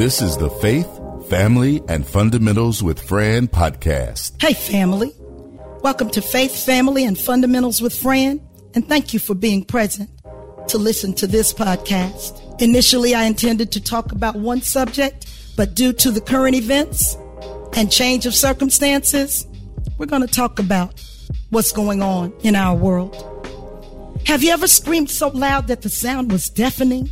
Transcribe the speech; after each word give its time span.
This 0.00 0.22
is 0.22 0.38
the 0.38 0.48
Faith, 0.48 0.88
Family, 1.28 1.82
and 1.86 2.06
Fundamentals 2.06 2.82
with 2.82 2.98
Fran 2.98 3.48
podcast. 3.48 4.40
Hey, 4.40 4.54
family. 4.54 5.12
Welcome 5.82 6.08
to 6.12 6.22
Faith, 6.22 6.64
Family, 6.64 7.04
and 7.04 7.18
Fundamentals 7.18 7.82
with 7.82 7.94
Fran, 7.94 8.40
and 8.74 8.88
thank 8.88 9.12
you 9.12 9.20
for 9.20 9.34
being 9.34 9.62
present 9.62 10.08
to 10.68 10.78
listen 10.78 11.12
to 11.16 11.26
this 11.26 11.52
podcast. 11.52 12.62
Initially, 12.62 13.14
I 13.14 13.24
intended 13.24 13.72
to 13.72 13.80
talk 13.82 14.10
about 14.10 14.36
one 14.36 14.62
subject, 14.62 15.30
but 15.54 15.74
due 15.74 15.92
to 15.92 16.10
the 16.10 16.22
current 16.22 16.56
events 16.56 17.14
and 17.76 17.92
change 17.92 18.24
of 18.24 18.34
circumstances, 18.34 19.46
we're 19.98 20.06
going 20.06 20.26
to 20.26 20.34
talk 20.34 20.58
about 20.58 20.98
what's 21.50 21.72
going 21.72 22.00
on 22.00 22.32
in 22.42 22.56
our 22.56 22.74
world. 22.74 23.14
Have 24.24 24.42
you 24.42 24.52
ever 24.52 24.66
screamed 24.66 25.10
so 25.10 25.28
loud 25.28 25.66
that 25.66 25.82
the 25.82 25.90
sound 25.90 26.32
was 26.32 26.48
deafening? 26.48 27.10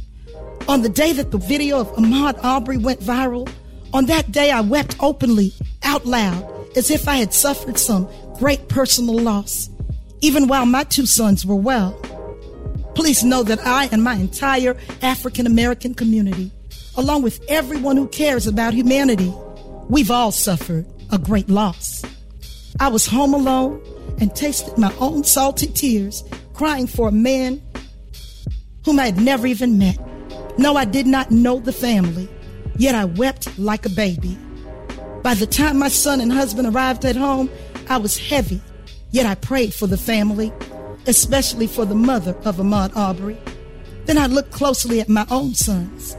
On 0.68 0.82
the 0.82 0.90
day 0.90 1.14
that 1.14 1.30
the 1.30 1.38
video 1.38 1.80
of 1.80 1.88
Ahmaud 1.92 2.44
Arbery 2.44 2.76
went 2.76 3.00
viral, 3.00 3.50
on 3.94 4.04
that 4.04 4.30
day 4.30 4.50
I 4.50 4.60
wept 4.60 4.96
openly, 5.00 5.54
out 5.82 6.04
loud, 6.04 6.44
as 6.76 6.90
if 6.90 7.08
I 7.08 7.16
had 7.16 7.32
suffered 7.32 7.78
some 7.78 8.06
great 8.38 8.68
personal 8.68 9.18
loss, 9.18 9.70
even 10.20 10.46
while 10.46 10.66
my 10.66 10.84
two 10.84 11.06
sons 11.06 11.46
were 11.46 11.56
well. 11.56 11.92
Please 12.94 13.24
know 13.24 13.42
that 13.44 13.66
I 13.66 13.88
and 13.92 14.04
my 14.04 14.16
entire 14.16 14.76
African 15.00 15.46
American 15.46 15.94
community, 15.94 16.50
along 16.98 17.22
with 17.22 17.42
everyone 17.48 17.96
who 17.96 18.06
cares 18.06 18.46
about 18.46 18.74
humanity, 18.74 19.32
we've 19.88 20.10
all 20.10 20.32
suffered 20.32 20.84
a 21.10 21.16
great 21.16 21.48
loss. 21.48 22.04
I 22.78 22.88
was 22.88 23.06
home 23.06 23.32
alone 23.32 23.80
and 24.20 24.36
tasted 24.36 24.76
my 24.76 24.94
own 24.98 25.24
salty 25.24 25.68
tears, 25.68 26.22
crying 26.52 26.86
for 26.86 27.08
a 27.08 27.12
man 27.12 27.62
whom 28.84 29.00
I 29.00 29.06
had 29.06 29.18
never 29.18 29.46
even 29.46 29.78
met. 29.78 29.98
No, 30.58 30.74
I 30.74 30.86
did 30.86 31.06
not 31.06 31.30
know 31.30 31.60
the 31.60 31.72
family, 31.72 32.28
yet 32.76 32.96
I 32.96 33.04
wept 33.04 33.56
like 33.60 33.86
a 33.86 33.90
baby. 33.90 34.36
By 35.22 35.34
the 35.34 35.46
time 35.46 35.78
my 35.78 35.86
son 35.86 36.20
and 36.20 36.32
husband 36.32 36.66
arrived 36.66 37.04
at 37.04 37.14
home, 37.14 37.48
I 37.88 37.98
was 37.98 38.18
heavy, 38.18 38.60
yet 39.12 39.24
I 39.24 39.36
prayed 39.36 39.72
for 39.72 39.86
the 39.86 39.96
family, 39.96 40.52
especially 41.06 41.68
for 41.68 41.84
the 41.84 41.94
mother 41.94 42.36
of 42.44 42.56
Ahmaud 42.56 42.96
Arbery. 42.96 43.38
Then 44.06 44.18
I 44.18 44.26
looked 44.26 44.50
closely 44.50 45.00
at 45.00 45.08
my 45.08 45.24
own 45.30 45.54
sons, 45.54 46.16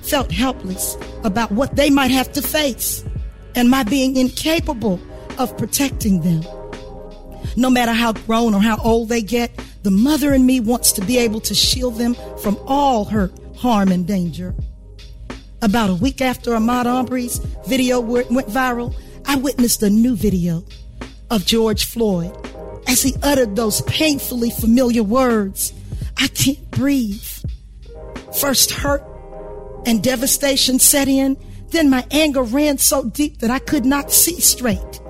felt 0.00 0.32
helpless 0.32 0.96
about 1.22 1.52
what 1.52 1.76
they 1.76 1.90
might 1.90 2.10
have 2.10 2.32
to 2.32 2.42
face, 2.42 3.04
and 3.54 3.68
my 3.68 3.82
being 3.82 4.16
incapable 4.16 4.98
of 5.36 5.58
protecting 5.58 6.22
them. 6.22 6.42
No 7.54 7.68
matter 7.68 7.92
how 7.92 8.14
grown 8.14 8.54
or 8.54 8.62
how 8.62 8.78
old 8.78 9.10
they 9.10 9.20
get, 9.20 9.50
the 9.82 9.90
mother 9.90 10.32
in 10.32 10.46
me 10.46 10.58
wants 10.58 10.90
to 10.92 11.02
be 11.04 11.18
able 11.18 11.40
to 11.40 11.54
shield 11.54 11.98
them 11.98 12.16
from 12.38 12.58
all 12.66 13.04
hurt 13.04 13.30
harm, 13.64 13.90
and 13.90 14.06
danger. 14.06 14.54
About 15.62 15.88
a 15.88 15.94
week 15.94 16.20
after 16.20 16.50
Ahmaud 16.50 16.84
Arbery's 16.84 17.38
video 17.66 17.98
went 17.98 18.28
viral, 18.28 18.94
I 19.24 19.36
witnessed 19.36 19.82
a 19.82 19.88
new 19.88 20.14
video 20.14 20.66
of 21.30 21.46
George 21.46 21.86
Floyd 21.86 22.30
as 22.86 23.02
he 23.02 23.14
uttered 23.22 23.56
those 23.56 23.80
painfully 23.82 24.50
familiar 24.50 25.02
words 25.02 25.72
I 26.18 26.28
can't 26.28 26.70
breathe. 26.72 27.26
First, 28.38 28.70
hurt 28.70 29.02
and 29.86 30.02
devastation 30.02 30.78
set 30.78 31.08
in, 31.08 31.38
then 31.68 31.88
my 31.88 32.06
anger 32.10 32.42
ran 32.42 32.76
so 32.76 33.04
deep 33.04 33.38
that 33.38 33.50
I 33.50 33.60
could 33.60 33.86
not 33.86 34.12
see 34.12 34.38
straight. 34.40 35.00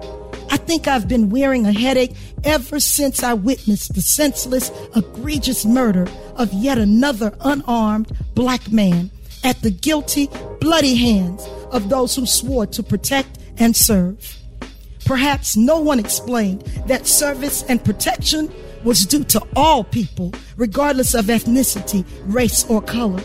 I 0.53 0.59
think 0.59 0.87
I've 0.87 1.09
been 1.09 1.29
wearing 1.29 1.67
a 1.67 1.73
headache 1.73 2.15
ever 2.45 2.79
since 2.79 3.25
I 3.25 3.35
witnessed 3.35 3.95
the 3.95 4.01
senseless, 4.01 4.71
egregious 4.95 5.67
murder 5.67 6.07
of 6.37 6.53
yet 6.53 6.79
another 6.79 7.37
unarmed 7.41 8.11
black 8.35 8.71
man 8.71 9.11
at 9.43 9.61
the 9.63 9.71
guilty, 9.71 10.29
bloody 10.61 10.95
hands 10.95 11.47
of 11.71 11.89
those 11.89 12.17
who 12.17 12.27
swore 12.27 12.67
to 12.67 12.83
protect 12.83 13.39
and 13.59 13.77
serve. 13.77 14.39
Perhaps 15.05 15.57
no 15.57 15.79
one 15.81 15.99
explained 15.99 16.63
that 16.87 17.07
service 17.07 17.63
and 17.65 17.85
protection 17.85 18.53
was 18.85 19.05
due 19.05 19.25
to 19.25 19.43
all 19.55 19.85
people, 19.85 20.33
regardless 20.57 21.15
of 21.15 21.27
ethnicity, 21.27 22.05
race, 22.25 22.65
or 22.69 22.81
color. 22.81 23.23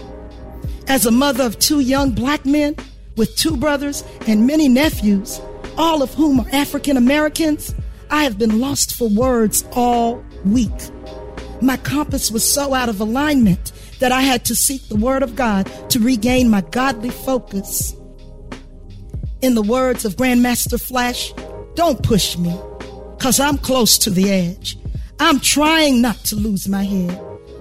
As 0.87 1.05
a 1.05 1.11
mother 1.11 1.43
of 1.43 1.59
two 1.59 1.79
young 1.79 2.11
black 2.11 2.45
men 2.45 2.75
with 3.15 3.35
two 3.35 3.55
brothers 3.55 4.03
and 4.27 4.47
many 4.47 4.67
nephews, 4.67 5.39
all 5.77 6.01
of 6.01 6.13
whom 6.13 6.41
are 6.41 6.49
African 6.51 6.97
Americans, 6.97 7.73
I 8.09 8.23
have 8.23 8.37
been 8.37 8.59
lost 8.59 8.95
for 8.95 9.07
words 9.07 9.63
all 9.73 10.23
week. 10.45 10.71
My 11.61 11.77
compass 11.77 12.31
was 12.31 12.49
so 12.49 12.73
out 12.73 12.89
of 12.89 13.01
alignment 13.01 13.71
that 13.99 14.11
I 14.11 14.21
had 14.21 14.45
to 14.45 14.55
seek 14.55 14.87
the 14.87 14.95
Word 14.95 15.23
of 15.23 15.35
God 15.35 15.69
to 15.89 15.99
regain 15.99 16.49
my 16.49 16.61
godly 16.61 17.09
focus. 17.09 17.93
In 19.41 19.55
the 19.55 19.61
words 19.61 20.05
of 20.05 20.15
Grandmaster 20.15 20.81
Flash, 20.81 21.33
don't 21.75 22.01
push 22.01 22.37
me, 22.37 22.57
because 23.17 23.39
I'm 23.39 23.57
close 23.57 23.97
to 23.99 24.09
the 24.09 24.31
edge. 24.31 24.77
I'm 25.19 25.39
trying 25.39 26.01
not 26.01 26.17
to 26.25 26.35
lose 26.35 26.69
my 26.69 26.83
head, 26.83 27.19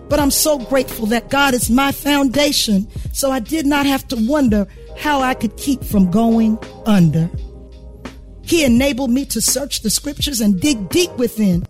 but 0.09 0.21
I'm 0.21 0.31
so 0.31 0.59
grateful 0.59 1.07
that 1.07 1.29
God 1.29 1.55
is 1.55 1.69
my 1.69 1.91
foundation, 1.91 2.89
so 3.13 3.33
I 3.33 3.41
did 3.41 3.67
not 3.67 3.85
have 3.87 4.07
to 4.09 4.17
wonder 4.17 4.67
how 4.97 5.21
I 5.21 5.35
could 5.35 5.57
keep 5.57 5.83
from 5.83 6.11
going 6.11 6.59
under. 6.87 7.29
He 8.43 8.65
enabled 8.65 9.11
me 9.11 9.25
to 9.27 9.41
search 9.41 9.83
the 9.83 9.91
scriptures 9.91 10.41
and 10.41 10.61
dig 10.61 10.89
deep 10.89 11.13
within 11.17 11.67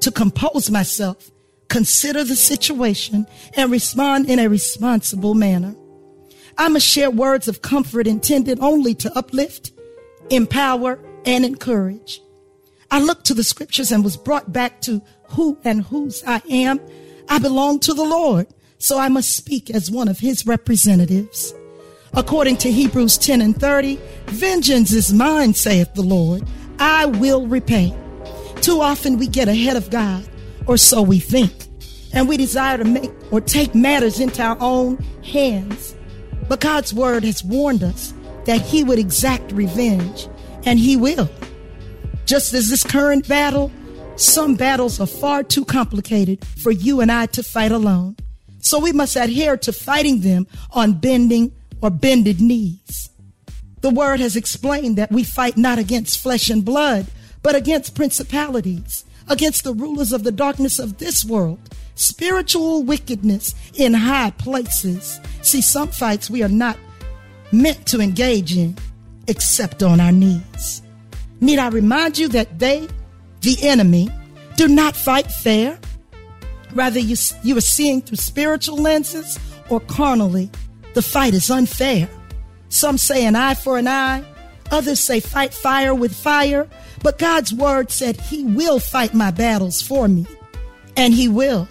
to 0.00 0.10
compose 0.10 0.70
myself, 0.70 1.30
consider 1.70 2.24
the 2.24 2.36
situation, 2.36 3.26
and 3.54 3.70
respond 3.70 4.28
in 4.28 4.38
a 4.38 4.48
responsible 4.48 5.34
manner. 5.34 5.74
I 6.58 6.68
must 6.68 6.86
share 6.86 7.10
words 7.10 7.48
of 7.48 7.62
comfort 7.62 8.06
intended 8.06 8.58
only 8.60 8.94
to 8.96 9.16
uplift, 9.16 9.72
empower, 10.28 10.98
and 11.24 11.44
encourage. 11.44 12.20
I 12.90 13.00
looked 13.00 13.24
to 13.26 13.34
the 13.34 13.44
scriptures 13.44 13.92
and 13.92 14.04
was 14.04 14.16
brought 14.16 14.52
back 14.52 14.82
to 14.82 15.00
who 15.28 15.56
and 15.64 15.82
whose 15.82 16.22
I 16.26 16.42
am. 16.50 16.80
I 17.28 17.38
belong 17.38 17.78
to 17.80 17.94
the 17.94 18.04
Lord, 18.04 18.48
so 18.78 18.98
I 18.98 19.08
must 19.08 19.36
speak 19.36 19.70
as 19.70 19.90
one 19.90 20.08
of 20.08 20.18
his 20.18 20.44
representatives. 20.46 21.54
According 22.14 22.56
to 22.58 22.72
Hebrews 22.72 23.16
10 23.16 23.40
and 23.40 23.58
30, 23.58 23.96
vengeance 24.26 24.92
is 24.92 25.12
mine, 25.12 25.54
saith 25.54 25.94
the 25.94 26.02
Lord. 26.02 26.42
I 26.80 27.06
will 27.06 27.46
repay. 27.46 27.94
Too 28.60 28.80
often 28.80 29.18
we 29.18 29.28
get 29.28 29.48
ahead 29.48 29.76
of 29.76 29.90
God, 29.90 30.28
or 30.66 30.76
so 30.76 31.02
we 31.02 31.18
think, 31.18 31.52
and 32.12 32.28
we 32.28 32.36
desire 32.36 32.78
to 32.78 32.84
make 32.84 33.10
or 33.30 33.40
take 33.40 33.74
matters 33.74 34.20
into 34.20 34.42
our 34.42 34.56
own 34.60 34.96
hands. 35.24 35.94
But 36.48 36.60
God's 36.60 36.92
word 36.92 37.24
has 37.24 37.44
warned 37.44 37.82
us 37.82 38.12
that 38.46 38.60
he 38.60 38.84
would 38.84 38.98
exact 38.98 39.52
revenge, 39.52 40.28
and 40.64 40.78
he 40.78 40.96
will. 40.96 41.28
Just 42.24 42.54
as 42.54 42.70
this 42.70 42.84
current 42.84 43.26
battle, 43.28 43.70
some 44.16 44.54
battles 44.54 45.00
are 45.00 45.06
far 45.06 45.42
too 45.42 45.64
complicated 45.64 46.44
for 46.44 46.70
you 46.70 47.00
and 47.00 47.10
I 47.10 47.26
to 47.26 47.42
fight 47.42 47.72
alone. 47.72 48.16
So 48.58 48.78
we 48.78 48.92
must 48.92 49.16
adhere 49.16 49.56
to 49.56 49.72
fighting 49.72 50.20
them 50.20 50.46
on 50.72 50.92
bending 50.94 51.52
or 51.80 51.90
bended 51.90 52.40
knees. 52.40 53.10
The 53.80 53.90
word 53.90 54.20
has 54.20 54.36
explained 54.36 54.96
that 54.98 55.10
we 55.10 55.24
fight 55.24 55.56
not 55.56 55.78
against 55.78 56.20
flesh 56.20 56.50
and 56.50 56.64
blood, 56.64 57.06
but 57.42 57.54
against 57.54 57.94
principalities, 57.94 59.04
against 59.30 59.64
the 59.64 59.72
rulers 59.72 60.12
of 60.12 60.24
the 60.24 60.32
darkness 60.32 60.78
of 60.78 60.98
this 60.98 61.24
world, 61.24 61.58
spiritual 61.94 62.82
wickedness 62.82 63.54
in 63.74 63.94
high 63.94 64.30
places. 64.32 65.20
See, 65.40 65.62
some 65.62 65.88
fights 65.88 66.28
we 66.28 66.42
are 66.42 66.48
not 66.48 66.76
meant 67.52 67.86
to 67.86 68.00
engage 68.00 68.56
in 68.56 68.76
except 69.28 69.82
on 69.82 70.00
our 70.00 70.12
knees. 70.12 70.82
Need 71.40 71.58
I 71.58 71.68
remind 71.68 72.18
you 72.18 72.28
that 72.28 72.58
they, 72.58 72.86
the 73.40 73.56
enemy, 73.62 74.10
do 74.56 74.68
not 74.68 74.94
fight 74.94 75.30
fair? 75.30 75.78
Rather, 76.74 77.00
you, 77.00 77.16
you 77.42 77.56
are 77.56 77.62
seeing 77.62 78.02
through 78.02 78.16
spiritual 78.16 78.76
lenses 78.76 79.38
or 79.70 79.80
carnally 79.80 80.50
the 80.94 81.02
fight 81.02 81.34
is 81.34 81.50
unfair. 81.50 82.08
Some 82.68 82.98
say 82.98 83.24
an 83.24 83.36
eye 83.36 83.54
for 83.54 83.78
an 83.78 83.88
eye. 83.88 84.24
Others 84.70 85.00
say 85.00 85.20
fight 85.20 85.52
fire 85.52 85.94
with 85.94 86.14
fire. 86.14 86.68
But 87.02 87.18
God's 87.18 87.52
word 87.52 87.90
said 87.90 88.20
he 88.20 88.44
will 88.44 88.78
fight 88.78 89.14
my 89.14 89.30
battles 89.30 89.80
for 89.82 90.08
me. 90.08 90.26
And 90.96 91.14
he 91.14 91.28
will. 91.28 91.68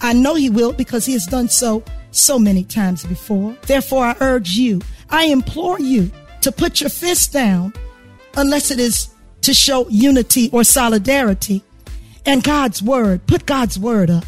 I 0.00 0.12
know 0.12 0.34
he 0.34 0.48
will 0.50 0.72
because 0.72 1.04
he 1.04 1.12
has 1.12 1.26
done 1.26 1.48
so 1.48 1.84
so 2.12 2.38
many 2.38 2.64
times 2.64 3.04
before. 3.04 3.56
Therefore, 3.66 4.04
I 4.04 4.16
urge 4.20 4.50
you, 4.50 4.80
I 5.10 5.26
implore 5.26 5.78
you 5.78 6.10
to 6.40 6.52
put 6.52 6.80
your 6.80 6.90
fist 6.90 7.32
down 7.32 7.72
unless 8.36 8.70
it 8.70 8.80
is 8.80 9.10
to 9.42 9.54
show 9.54 9.88
unity 9.88 10.50
or 10.52 10.64
solidarity. 10.64 11.62
And 12.26 12.42
God's 12.42 12.82
word, 12.82 13.26
put 13.26 13.46
God's 13.46 13.78
word 13.78 14.10
up. 14.10 14.24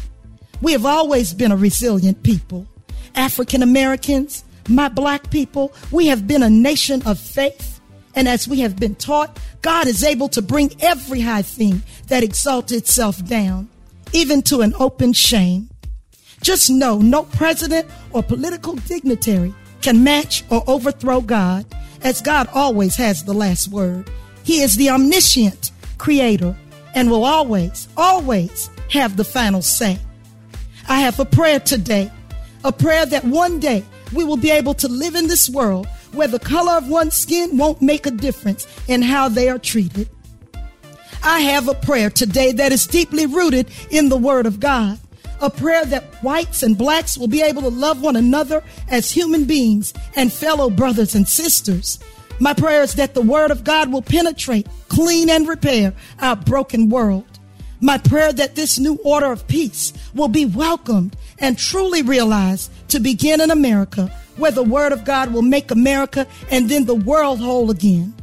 We 0.61 0.71
have 0.71 0.85
always 0.85 1.33
been 1.33 1.51
a 1.51 1.57
resilient 1.57 2.23
people. 2.23 2.67
African 3.15 3.61
Americans, 3.61 4.43
my 4.67 4.87
black 4.87 5.29
people, 5.29 5.73
we 5.91 6.07
have 6.07 6.27
been 6.27 6.41
a 6.41 6.49
nation 6.49 7.03
of 7.03 7.19
faith. 7.19 7.72
And 8.15 8.27
as 8.27 8.47
we 8.47 8.59
have 8.59 8.75
been 8.75 8.95
taught, 8.95 9.39
God 9.61 9.87
is 9.87 10.03
able 10.03 10.29
to 10.29 10.41
bring 10.41 10.71
every 10.81 11.21
high 11.21 11.41
thing 11.41 11.81
that 12.07 12.23
exalts 12.23 12.71
itself 12.71 13.23
down, 13.25 13.69
even 14.11 14.41
to 14.43 14.61
an 14.61 14.73
open 14.79 15.13
shame. 15.13 15.69
Just 16.41 16.69
know 16.69 16.99
no 16.99 17.23
president 17.23 17.87
or 18.11 18.21
political 18.21 18.75
dignitary 18.75 19.53
can 19.81 20.03
match 20.03 20.43
or 20.49 20.63
overthrow 20.67 21.21
God, 21.21 21.65
as 22.03 22.21
God 22.21 22.47
always 22.53 22.95
has 22.97 23.23
the 23.23 23.33
last 23.33 23.69
word. 23.69 24.09
He 24.43 24.61
is 24.61 24.75
the 24.75 24.89
omniscient 24.89 25.71
creator 25.97 26.55
and 26.95 27.09
will 27.09 27.23
always, 27.23 27.87
always 27.97 28.69
have 28.89 29.17
the 29.17 29.23
final 29.23 29.61
say. 29.61 29.97
I 30.87 30.99
have 30.99 31.19
a 31.19 31.25
prayer 31.25 31.59
today, 31.59 32.11
a 32.63 32.71
prayer 32.71 33.05
that 33.05 33.23
one 33.23 33.59
day 33.59 33.83
we 34.13 34.23
will 34.23 34.37
be 34.37 34.51
able 34.51 34.73
to 34.75 34.87
live 34.87 35.15
in 35.15 35.27
this 35.27 35.49
world 35.49 35.87
where 36.13 36.27
the 36.27 36.39
color 36.39 36.73
of 36.73 36.87
one's 36.87 37.15
skin 37.15 37.57
won't 37.57 37.81
make 37.81 38.05
a 38.05 38.11
difference 38.11 38.67
in 38.87 39.01
how 39.01 39.27
they 39.29 39.49
are 39.49 39.59
treated. 39.59 40.09
I 41.23 41.39
have 41.41 41.67
a 41.67 41.73
prayer 41.73 42.09
today 42.09 42.51
that 42.53 42.71
is 42.71 42.85
deeply 42.85 43.25
rooted 43.25 43.69
in 43.89 44.09
the 44.09 44.17
Word 44.17 44.45
of 44.45 44.59
God. 44.59 44.99
A 45.41 45.49
prayer 45.49 45.85
that 45.85 46.23
whites 46.23 46.63
and 46.63 46.77
blacks 46.77 47.17
will 47.17 47.27
be 47.27 47.41
able 47.41 47.61
to 47.63 47.69
love 47.69 48.01
one 48.01 48.15
another 48.15 48.63
as 48.89 49.11
human 49.11 49.45
beings 49.45 49.93
and 50.15 50.31
fellow 50.31 50.69
brothers 50.69 51.15
and 51.15 51.27
sisters. 51.27 51.99
My 52.39 52.53
prayer 52.53 52.81
is 52.81 52.95
that 52.95 53.13
the 53.13 53.21
Word 53.21 53.51
of 53.51 53.63
God 53.63 53.91
will 53.91 54.01
penetrate, 54.01 54.67
clean, 54.89 55.29
and 55.29 55.47
repair 55.47 55.93
our 56.19 56.35
broken 56.35 56.89
world. 56.89 57.25
My 57.79 57.97
prayer 57.97 58.31
that 58.33 58.55
this 58.55 58.79
new 58.79 58.97
order 59.03 59.31
of 59.31 59.47
peace 59.47 59.93
will 60.13 60.29
be 60.29 60.45
welcomed 60.45 61.15
and 61.39 61.57
truly 61.57 62.01
realized 62.01 62.71
to 62.89 62.99
begin 62.99 63.41
in 63.41 63.51
America, 63.51 64.09
where 64.37 64.51
the 64.51 64.63
Word 64.63 64.91
of 64.91 65.05
God 65.05 65.33
will 65.33 65.41
make 65.41 65.71
America 65.71 66.27
and 66.49 66.69
then 66.69 66.85
the 66.85 66.95
world 66.95 67.39
whole 67.39 67.71
again. 67.71 68.13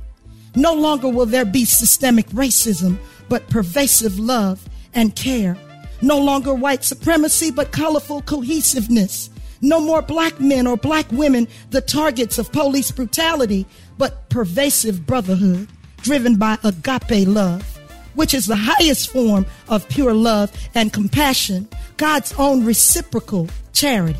No 0.56 0.74
longer 0.74 1.08
will 1.08 1.26
there 1.26 1.44
be 1.44 1.64
systemic 1.64 2.26
racism, 2.28 2.98
but 3.28 3.48
pervasive 3.48 4.18
love 4.18 4.68
and 4.94 5.14
care. 5.14 5.56
No 6.02 6.18
longer 6.18 6.54
white 6.54 6.82
supremacy, 6.82 7.50
but 7.50 7.72
colorful 7.72 8.22
cohesiveness. 8.22 9.30
No 9.60 9.80
more 9.80 10.02
black 10.02 10.40
men 10.40 10.66
or 10.66 10.76
black 10.76 11.10
women, 11.12 11.46
the 11.70 11.80
targets 11.80 12.38
of 12.38 12.50
police 12.50 12.90
brutality, 12.90 13.66
but 13.98 14.28
pervasive 14.30 15.06
brotherhood 15.06 15.68
driven 15.98 16.36
by 16.36 16.56
agape 16.64 17.28
love 17.28 17.80
which 18.14 18.34
is 18.34 18.46
the 18.46 18.56
highest 18.56 19.10
form 19.10 19.46
of 19.68 19.88
pure 19.88 20.14
love 20.14 20.52
and 20.74 20.92
compassion, 20.92 21.68
God's 21.96 22.34
own 22.38 22.64
reciprocal 22.64 23.48
charity. 23.72 24.18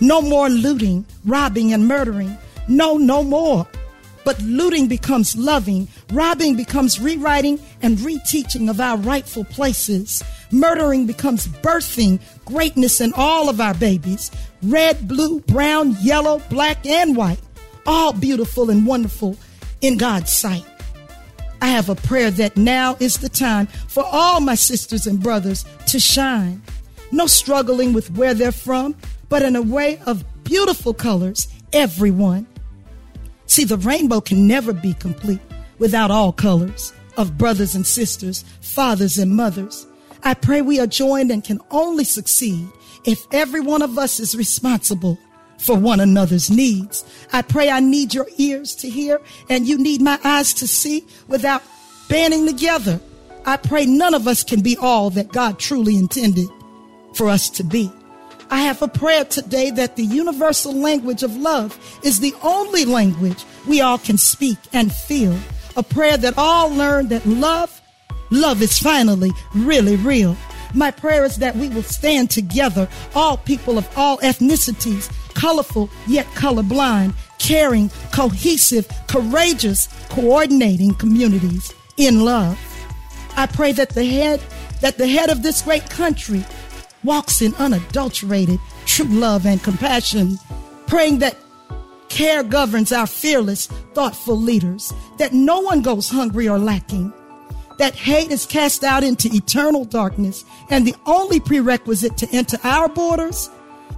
No 0.00 0.20
more 0.20 0.48
looting, 0.48 1.06
robbing, 1.24 1.72
and 1.72 1.86
murdering. 1.86 2.36
No, 2.68 2.96
no 2.96 3.22
more. 3.22 3.66
But 4.24 4.40
looting 4.42 4.88
becomes 4.88 5.36
loving, 5.36 5.86
robbing 6.12 6.56
becomes 6.56 7.00
rewriting 7.00 7.60
and 7.80 7.96
reteaching 7.98 8.68
of 8.68 8.80
our 8.80 8.96
rightful 8.96 9.44
places. 9.44 10.22
Murdering 10.50 11.06
becomes 11.06 11.46
birthing 11.46 12.20
greatness 12.44 13.00
in 13.00 13.12
all 13.14 13.48
of 13.48 13.60
our 13.60 13.74
babies 13.74 14.30
red, 14.62 15.06
blue, 15.06 15.40
brown, 15.40 15.96
yellow, 16.00 16.40
black, 16.50 16.84
and 16.86 17.16
white, 17.16 17.38
all 17.86 18.12
beautiful 18.12 18.68
and 18.68 18.84
wonderful 18.84 19.36
in 19.80 19.96
God's 19.96 20.32
sight. 20.32 20.64
I 21.62 21.68
have 21.68 21.88
a 21.88 21.94
prayer 21.94 22.30
that 22.32 22.56
now 22.56 22.96
is 23.00 23.18
the 23.18 23.28
time 23.28 23.66
for 23.66 24.04
all 24.04 24.40
my 24.40 24.56
sisters 24.56 25.06
and 25.06 25.22
brothers 25.22 25.64
to 25.86 26.00
shine. 26.00 26.62
No 27.12 27.26
struggling 27.26 27.92
with 27.92 28.10
where 28.16 28.34
they're 28.34 28.50
from, 28.52 28.96
but 29.28 29.42
in 29.42 29.56
a 29.56 29.62
way 29.62 30.00
of 30.06 30.24
beautiful 30.44 30.94
colors, 30.94 31.48
everyone. 31.72 32.46
See, 33.46 33.64
the 33.64 33.76
rainbow 33.76 34.20
can 34.20 34.46
never 34.46 34.72
be 34.72 34.94
complete 34.94 35.40
without 35.78 36.10
all 36.10 36.32
colors 36.32 36.92
of 37.16 37.38
brothers 37.38 37.74
and 37.74 37.86
sisters, 37.86 38.44
fathers 38.60 39.18
and 39.18 39.34
mothers. 39.34 39.86
I 40.22 40.34
pray 40.34 40.62
we 40.62 40.80
are 40.80 40.86
joined 40.86 41.30
and 41.30 41.44
can 41.44 41.60
only 41.70 42.04
succeed 42.04 42.68
if 43.04 43.26
every 43.32 43.60
one 43.60 43.82
of 43.82 43.98
us 43.98 44.18
is 44.18 44.34
responsible 44.34 45.18
for 45.58 45.76
one 45.78 46.00
another's 46.00 46.50
needs. 46.50 47.04
I 47.32 47.42
pray 47.42 47.70
I 47.70 47.80
need 47.80 48.12
your 48.12 48.26
ears 48.36 48.74
to 48.76 48.90
hear 48.90 49.20
and 49.48 49.66
you 49.66 49.78
need 49.78 50.02
my 50.02 50.18
eyes 50.24 50.52
to 50.54 50.68
see 50.68 51.06
without 51.28 51.62
banding 52.08 52.46
together. 52.46 53.00
I 53.44 53.56
pray 53.56 53.86
none 53.86 54.14
of 54.14 54.26
us 54.26 54.42
can 54.42 54.60
be 54.60 54.76
all 54.76 55.10
that 55.10 55.32
God 55.32 55.58
truly 55.58 55.96
intended 55.96 56.48
for 57.14 57.28
us 57.28 57.48
to 57.50 57.64
be. 57.64 57.90
I 58.50 58.62
have 58.62 58.80
a 58.80 58.88
prayer 58.88 59.24
today 59.24 59.70
that 59.70 59.96
the 59.96 60.04
universal 60.04 60.72
language 60.72 61.22
of 61.22 61.36
love 61.36 61.78
is 62.04 62.20
the 62.20 62.34
only 62.42 62.84
language 62.84 63.44
we 63.66 63.80
all 63.80 63.98
can 63.98 64.18
speak 64.18 64.58
and 64.72 64.92
feel. 64.92 65.36
A 65.76 65.82
prayer 65.82 66.16
that 66.16 66.38
all 66.38 66.70
learn 66.70 67.08
that 67.08 67.26
love, 67.26 67.80
love 68.30 68.62
is 68.62 68.78
finally 68.78 69.32
really 69.54 69.96
real. 69.96 70.36
My 70.74 70.90
prayer 70.90 71.24
is 71.24 71.36
that 71.36 71.56
we 71.56 71.68
will 71.68 71.82
stand 71.82 72.30
together, 72.30 72.88
all 73.14 73.36
people 73.36 73.78
of 73.78 73.88
all 73.98 74.18
ethnicities, 74.18 75.10
colorful 75.34 75.90
yet 76.06 76.26
colorblind, 76.26 77.14
caring, 77.38 77.90
cohesive, 78.12 78.88
courageous, 79.08 79.88
coordinating 80.08 80.94
communities 80.94 81.74
in 81.96 82.24
love. 82.24 82.58
I 83.36 83.46
pray 83.46 83.72
that 83.72 83.90
the 83.90 84.04
head 84.04 84.40
that 84.80 84.98
the 84.98 85.08
head 85.08 85.30
of 85.30 85.42
this 85.42 85.62
great 85.62 85.88
country 85.88 86.44
walks 87.04 87.42
in 87.42 87.54
unadulterated 87.56 88.60
true 88.84 89.06
love 89.06 89.46
and 89.46 89.62
compassion, 89.62 90.38
praying 90.86 91.18
that 91.18 91.36
care 92.08 92.42
governs 92.42 92.92
our 92.92 93.06
fearless, 93.06 93.66
thoughtful 93.94 94.36
leaders, 94.36 94.92
that 95.18 95.32
no 95.32 95.60
one 95.60 95.82
goes 95.82 96.08
hungry 96.08 96.48
or 96.48 96.58
lacking, 96.58 97.12
that 97.78 97.94
hate 97.94 98.30
is 98.30 98.46
cast 98.46 98.84
out 98.84 99.04
into 99.04 99.28
eternal 99.32 99.84
darkness, 99.84 100.44
and 100.70 100.86
the 100.86 100.94
only 101.06 101.40
prerequisite 101.40 102.16
to 102.16 102.28
enter 102.32 102.58
our 102.64 102.88
borders 102.88 103.50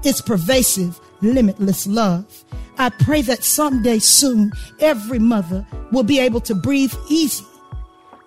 is 0.04 0.20
pervasive, 0.20 1.00
limitless 1.20 1.86
love. 1.86 2.44
I 2.78 2.90
pray 2.90 3.22
that 3.22 3.44
someday 3.44 3.98
soon 3.98 4.52
every 4.80 5.18
mother 5.18 5.66
will 5.92 6.04
be 6.04 6.18
able 6.18 6.40
to 6.42 6.54
breathe 6.54 6.94
easy 7.08 7.44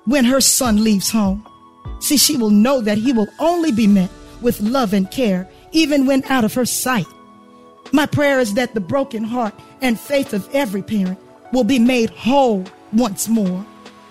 when 0.06 0.26
her 0.26 0.42
son 0.42 0.84
leaves 0.84 1.10
home. 1.10 1.46
See, 2.00 2.18
she 2.18 2.36
will 2.36 2.50
know 2.50 2.82
that 2.82 2.98
he 2.98 3.14
will 3.14 3.28
only 3.40 3.72
be 3.72 3.88
met 3.88 4.10
with 4.42 4.62
love 4.62 4.94
and 4.94 5.10
care, 5.10 5.48
even 5.72 6.06
when 6.06 6.24
out 6.26 6.44
of 6.44 6.54
her 6.54 6.66
sight. 6.66 7.06
My 7.92 8.06
prayer 8.06 8.40
is 8.40 8.54
that 8.54 8.74
the 8.74 8.80
broken 8.80 9.24
heart 9.24 9.54
and 9.82 10.00
faith 10.00 10.34
of 10.34 10.48
every 10.54 10.82
parent 10.82 11.20
will 11.52 11.64
be 11.64 11.80
made 11.80 12.10
whole 12.12 12.66
once 12.94 13.28
more. 13.28 13.66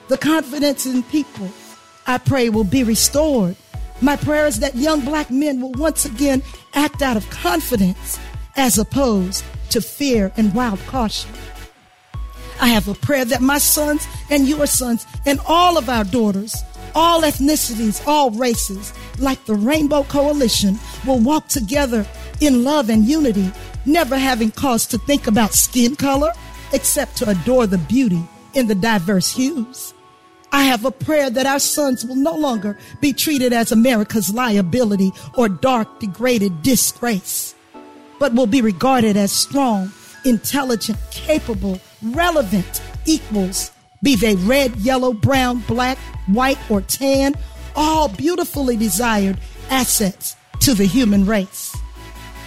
The 0.09 0.19
confidence 0.19 0.87
in 0.87 1.03
people, 1.05 1.49
I 2.07 2.19
pray, 2.19 2.49
will 2.49 2.65
be 2.65 2.83
restored. 2.83 3.57
My 4.01 4.17
prayer 4.17 4.47
is 4.47 4.61
that 4.61 4.75
young 4.75 5.01
black 5.01 5.31
men 5.31 5.61
will 5.61 5.73
once 5.73 6.05
again 6.05 6.43
act 6.75 7.03
out 7.03 7.17
of 7.17 7.29
confidence 7.31 8.19
as 8.57 8.79
opposed 8.79 9.45
to 9.71 9.81
fear 9.81 10.33
and 10.37 10.55
wild 10.55 10.81
caution. 10.87 11.31
I 12.61 12.69
have 12.69 12.89
a 12.89 12.95
prayer 12.95 13.25
that 13.25 13.41
my 13.41 13.59
sons 13.59 14.07
and 14.29 14.47
your 14.47 14.67
sons 14.67 15.07
and 15.25 15.41
all 15.47 15.79
of 15.79 15.89
our 15.89 16.05
daughters, 16.05 16.55
all 16.95 17.23
ethnicities, 17.23 18.07
all 18.07 18.31
races, 18.31 18.93
like 19.19 19.45
the 19.45 19.55
Rainbow 19.55 20.05
Coalition, 20.05 20.79
will 21.07 21.19
walk 21.19 21.49
together 21.49 22.07
in 22.41 22.65
love 22.65 22.91
and 22.91 23.05
unity, 23.05 23.51
never 23.87 24.17
having 24.17 24.51
cause 24.51 24.87
to 24.87 24.99
think 24.99 25.27
about 25.27 25.53
skin 25.53 25.97
color 25.97 26.33
except 26.73 27.17
to 27.17 27.29
adore 27.29 27.67
the 27.67 27.79
beauty 27.79 28.23
in 28.55 28.67
the 28.67 28.75
diverse 28.75 29.35
hues. 29.35 29.95
I 30.53 30.65
have 30.65 30.85
a 30.85 30.91
prayer 30.91 31.31
that 31.31 31.47
our 31.47 31.61
sons 31.61 32.05
will 32.05 32.17
no 32.17 32.35
longer 32.35 32.77
be 33.01 33.13
treated 33.13 33.53
as 33.53 33.71
America's 33.71 34.35
liability 34.35 35.13
or 35.37 35.49
dark, 35.49 36.01
degraded 36.01 36.63
disgrace, 36.63 37.55
but 38.19 38.35
will 38.35 38.47
be 38.47 38.61
regarded 38.61 39.17
as 39.17 39.31
strong, 39.31 39.93
intelligent, 40.25 40.99
capable, 41.13 41.81
relevant 42.03 42.83
equals, 43.07 43.71
be 44.03 44.17
they 44.17 44.37
red, 44.37 44.77
yellow, 44.77 45.13
brown, 45.13 45.61
black, 45.61 45.99
white, 46.27 46.59
or 46.71 46.81
tan, 46.81 47.35
all 47.77 48.09
beautifully 48.09 48.77
desired 48.77 49.39
assets 49.71 50.37
to 50.61 50.75
the 50.75 50.87
human 50.87 51.27
race. 51.27 51.77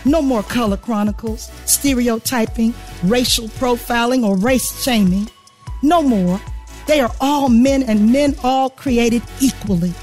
No 0.06 0.22
more 0.22 0.44
color 0.44 0.78
chronicles, 0.78 1.50
stereotyping, 1.66 2.74
racial 3.04 3.48
profiling, 3.48 4.26
or 4.26 4.38
race 4.38 4.84
shaming. 4.84 5.30
No 5.82 6.02
more 6.02 6.42
they 6.86 7.00
are 7.00 7.12
all 7.22 7.50
men 7.50 7.84
and 7.84 8.12
men 8.12 8.36
all 8.44 8.70
created 8.70 9.24
equally. 9.40 9.94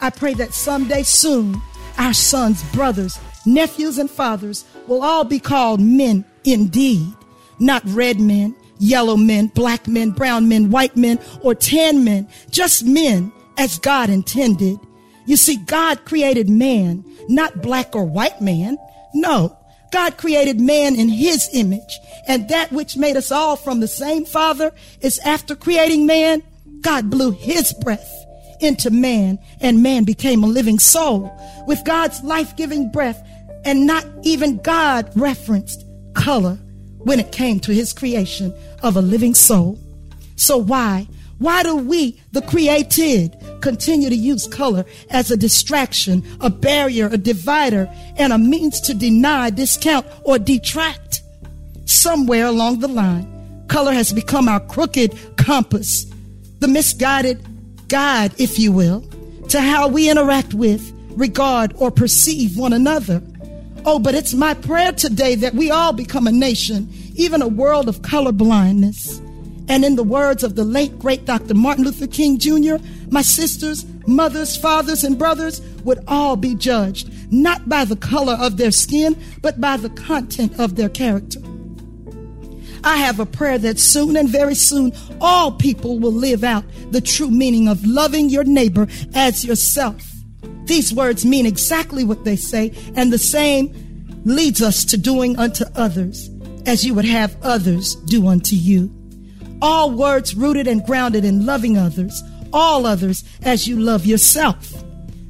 I 0.00 0.10
pray 0.10 0.34
that 0.34 0.54
someday 0.54 1.02
soon 1.02 1.60
our 1.98 2.12
sons, 2.12 2.62
brothers, 2.72 3.18
nephews, 3.44 3.98
and 3.98 4.10
fathers 4.10 4.64
will 4.86 5.02
all 5.02 5.24
be 5.24 5.38
called 5.38 5.80
men 5.80 6.24
indeed, 6.44 7.12
not 7.58 7.82
red 7.86 8.20
men, 8.20 8.54
yellow 8.80 9.16
men, 9.16 9.46
black 9.48 9.86
men, 9.86 10.10
brown 10.10 10.48
men, 10.48 10.70
white 10.70 10.96
men, 10.96 11.18
or 11.42 11.54
tan 11.54 12.02
men, 12.02 12.26
just 12.50 12.84
men 12.84 13.32
as 13.58 13.78
God 13.78 14.10
intended. 14.10 14.78
You 15.26 15.36
see, 15.36 15.56
God 15.56 16.04
created 16.04 16.48
man, 16.48 17.04
not 17.28 17.62
black 17.62 17.94
or 17.94 18.04
white 18.04 18.40
man. 18.40 18.78
No, 19.14 19.56
God 19.92 20.16
created 20.16 20.60
man 20.60 20.98
in 20.98 21.08
his 21.08 21.48
image. 21.52 21.98
And 22.26 22.48
that 22.48 22.72
which 22.72 22.96
made 22.96 23.16
us 23.16 23.30
all 23.30 23.56
from 23.56 23.80
the 23.80 23.88
same 23.88 24.24
father 24.24 24.72
is 25.00 25.18
after 25.20 25.54
creating 25.54 26.06
man, 26.06 26.42
God 26.80 27.10
blew 27.10 27.32
his 27.32 27.72
breath 27.74 28.16
into 28.60 28.90
man 28.90 29.38
and 29.60 29.82
man 29.82 30.04
became 30.04 30.44
a 30.44 30.46
living 30.46 30.78
soul 30.78 31.30
with 31.66 31.82
God's 31.84 32.22
life-giving 32.22 32.90
breath 32.90 33.22
and 33.64 33.86
not 33.86 34.06
even 34.22 34.58
God 34.58 35.10
referenced 35.14 35.84
color 36.14 36.58
when 37.04 37.20
it 37.20 37.32
came 37.32 37.60
to 37.60 37.72
his 37.72 37.92
creation 37.92 38.54
of 38.82 38.96
a 38.96 39.02
living 39.02 39.34
soul. 39.34 39.78
So 40.36 40.56
why? 40.56 41.06
Why 41.38 41.62
do 41.62 41.74
we, 41.76 42.20
the 42.32 42.42
created, 42.42 43.34
continue 43.62 44.10
to 44.10 44.14
use 44.14 44.46
color 44.46 44.84
as 45.08 45.30
a 45.30 45.36
distraction, 45.38 46.22
a 46.40 46.50
barrier, 46.50 47.06
a 47.06 47.16
divider, 47.16 47.90
and 48.16 48.32
a 48.32 48.38
means 48.38 48.78
to 48.82 48.94
deny, 48.94 49.48
discount, 49.48 50.06
or 50.22 50.38
detract? 50.38 51.22
Somewhere 51.86 52.44
along 52.44 52.80
the 52.80 52.88
line, 52.88 53.64
color 53.68 53.92
has 53.92 54.12
become 54.12 54.48
our 54.48 54.60
crooked 54.60 55.18
compass, 55.38 56.04
the 56.58 56.68
misguided 56.68 57.42
guide, 57.88 58.32
if 58.38 58.58
you 58.58 58.70
will, 58.70 59.00
to 59.48 59.62
how 59.62 59.88
we 59.88 60.10
interact 60.10 60.52
with, 60.52 60.92
regard, 61.12 61.72
or 61.76 61.90
perceive 61.90 62.58
one 62.58 62.74
another. 62.74 63.22
Oh, 63.86 63.98
but 63.98 64.14
it's 64.14 64.34
my 64.34 64.52
prayer 64.54 64.92
today 64.92 65.34
that 65.36 65.54
we 65.54 65.70
all 65.70 65.92
become 65.92 66.26
a 66.26 66.32
nation, 66.32 66.88
even 67.14 67.40
a 67.40 67.48
world 67.48 67.88
of 67.88 68.02
color 68.02 68.32
blindness. 68.32 69.18
And 69.68 69.84
in 69.84 69.96
the 69.96 70.02
words 70.02 70.42
of 70.42 70.54
the 70.54 70.64
late 70.64 70.98
great 70.98 71.24
Dr. 71.24 71.54
Martin 71.54 71.84
Luther 71.84 72.06
King 72.06 72.38
Jr., 72.38 72.76
my 73.08 73.22
sisters, 73.22 73.86
mothers, 74.06 74.56
fathers, 74.56 75.02
and 75.02 75.18
brothers 75.18 75.60
would 75.84 76.04
all 76.08 76.36
be 76.36 76.54
judged, 76.54 77.10
not 77.32 77.68
by 77.68 77.84
the 77.84 77.96
color 77.96 78.34
of 78.34 78.58
their 78.58 78.70
skin, 78.70 79.16
but 79.40 79.60
by 79.60 79.76
the 79.76 79.90
content 79.90 80.58
of 80.58 80.76
their 80.76 80.88
character. 80.88 81.40
I 82.84 82.96
have 82.96 83.20
a 83.20 83.26
prayer 83.26 83.58
that 83.58 83.78
soon 83.78 84.16
and 84.16 84.28
very 84.28 84.54
soon 84.54 84.92
all 85.20 85.52
people 85.52 85.98
will 85.98 86.12
live 86.12 86.44
out 86.44 86.64
the 86.90 87.00
true 87.00 87.30
meaning 87.30 87.68
of 87.68 87.84
loving 87.86 88.28
your 88.28 88.44
neighbor 88.44 88.88
as 89.14 89.44
yourself. 89.44 90.19
These 90.64 90.94
words 90.94 91.24
mean 91.24 91.46
exactly 91.46 92.04
what 92.04 92.24
they 92.24 92.36
say, 92.36 92.72
and 92.94 93.12
the 93.12 93.18
same 93.18 94.22
leads 94.24 94.62
us 94.62 94.84
to 94.86 94.96
doing 94.96 95.38
unto 95.38 95.64
others 95.74 96.30
as 96.66 96.84
you 96.84 96.94
would 96.94 97.04
have 97.04 97.36
others 97.42 97.96
do 97.96 98.26
unto 98.28 98.54
you. 98.56 98.94
All 99.62 99.90
words 99.90 100.34
rooted 100.34 100.66
and 100.66 100.84
grounded 100.84 101.24
in 101.24 101.46
loving 101.46 101.76
others, 101.76 102.22
all 102.52 102.86
others 102.86 103.24
as 103.42 103.66
you 103.66 103.78
love 103.78 104.06
yourself. 104.06 104.72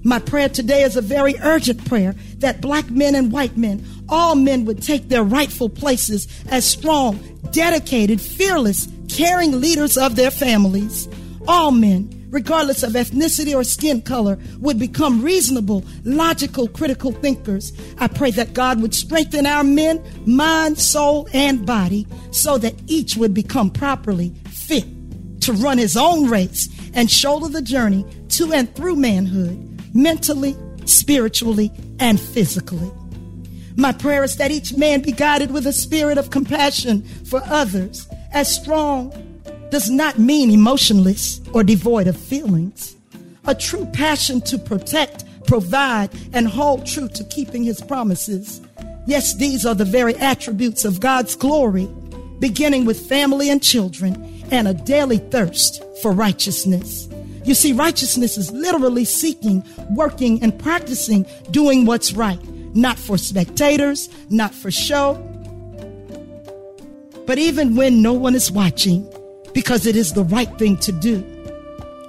My 0.02 0.18
prayer 0.18 0.48
today 0.48 0.82
is 0.82 0.96
a 0.96 1.02
very 1.02 1.34
urgent 1.42 1.84
prayer 1.84 2.14
that 2.38 2.60
black 2.60 2.90
men 2.90 3.14
and 3.14 3.30
white 3.30 3.56
men, 3.56 3.84
all 4.08 4.34
men 4.34 4.64
would 4.64 4.82
take 4.82 5.08
their 5.08 5.24
rightful 5.24 5.68
places 5.68 6.26
as 6.50 6.64
strong, 6.64 7.18
dedicated, 7.52 8.20
fearless, 8.20 8.88
caring 9.08 9.60
leaders 9.60 9.98
of 9.98 10.16
their 10.16 10.30
families. 10.30 11.08
All 11.46 11.70
men, 11.70 12.08
regardless 12.30 12.82
of 12.82 12.92
ethnicity 12.92 13.54
or 13.54 13.64
skin 13.64 14.00
color, 14.00 14.38
would 14.60 14.78
become 14.78 15.22
reasonable, 15.22 15.84
logical, 16.04 16.68
critical 16.68 17.12
thinkers. 17.12 17.72
I 17.98 18.08
pray 18.08 18.30
that 18.32 18.54
God 18.54 18.80
would 18.80 18.94
strengthen 18.94 19.46
our 19.46 19.64
men, 19.64 20.02
mind, 20.26 20.78
soul, 20.78 21.28
and 21.32 21.66
body 21.66 22.06
so 22.30 22.58
that 22.58 22.74
each 22.86 23.16
would 23.16 23.34
become 23.34 23.70
properly 23.70 24.32
fit 24.48 24.84
to 25.42 25.52
run 25.52 25.78
his 25.78 25.96
own 25.96 26.28
race 26.28 26.68
and 26.94 27.10
shoulder 27.10 27.48
the 27.48 27.62
journey 27.62 28.04
to 28.28 28.52
and 28.52 28.74
through 28.74 28.96
manhood, 28.96 29.94
mentally, 29.94 30.56
spiritually, 30.84 31.70
and 31.98 32.20
physically. 32.20 32.90
My 33.76 33.92
prayer 33.92 34.24
is 34.24 34.36
that 34.36 34.50
each 34.50 34.76
man 34.76 35.00
be 35.00 35.12
guided 35.12 35.50
with 35.50 35.66
a 35.66 35.72
spirit 35.72 36.18
of 36.18 36.30
compassion 36.30 37.02
for 37.24 37.40
others, 37.46 38.06
as 38.32 38.54
strong 38.54 39.12
does 39.70 39.90
not 39.90 40.18
mean 40.18 40.50
emotionless 40.50 41.40
or 41.52 41.62
devoid 41.62 42.06
of 42.06 42.16
feelings. 42.16 42.96
A 43.46 43.54
true 43.54 43.86
passion 43.86 44.40
to 44.42 44.58
protect, 44.58 45.24
provide, 45.46 46.10
and 46.32 46.46
hold 46.46 46.86
true 46.86 47.08
to 47.08 47.24
keeping 47.24 47.64
his 47.64 47.80
promises. 47.80 48.60
Yes, 49.06 49.34
these 49.34 49.64
are 49.64 49.74
the 49.74 49.84
very 49.84 50.14
attributes 50.16 50.84
of 50.84 51.00
God's 51.00 51.34
glory, 51.34 51.88
beginning 52.38 52.84
with 52.84 53.08
family 53.08 53.50
and 53.50 53.62
children 53.62 54.44
and 54.50 54.68
a 54.68 54.74
daily 54.74 55.18
thirst 55.18 55.82
for 56.02 56.12
righteousness. 56.12 57.08
You 57.44 57.54
see, 57.54 57.72
righteousness 57.72 58.36
is 58.36 58.50
literally 58.52 59.04
seeking, 59.04 59.64
working, 59.90 60.42
and 60.42 60.56
practicing 60.58 61.24
doing 61.50 61.86
what's 61.86 62.12
right, 62.12 62.38
not 62.74 62.98
for 62.98 63.16
spectators, 63.16 64.08
not 64.28 64.54
for 64.54 64.70
show, 64.70 65.14
but 67.26 67.38
even 67.38 67.76
when 67.76 68.02
no 68.02 68.12
one 68.12 68.34
is 68.34 68.50
watching, 68.50 69.06
because 69.52 69.86
it 69.86 69.96
is 69.96 70.12
the 70.12 70.24
right 70.24 70.52
thing 70.58 70.76
to 70.78 70.92
do. 70.92 71.24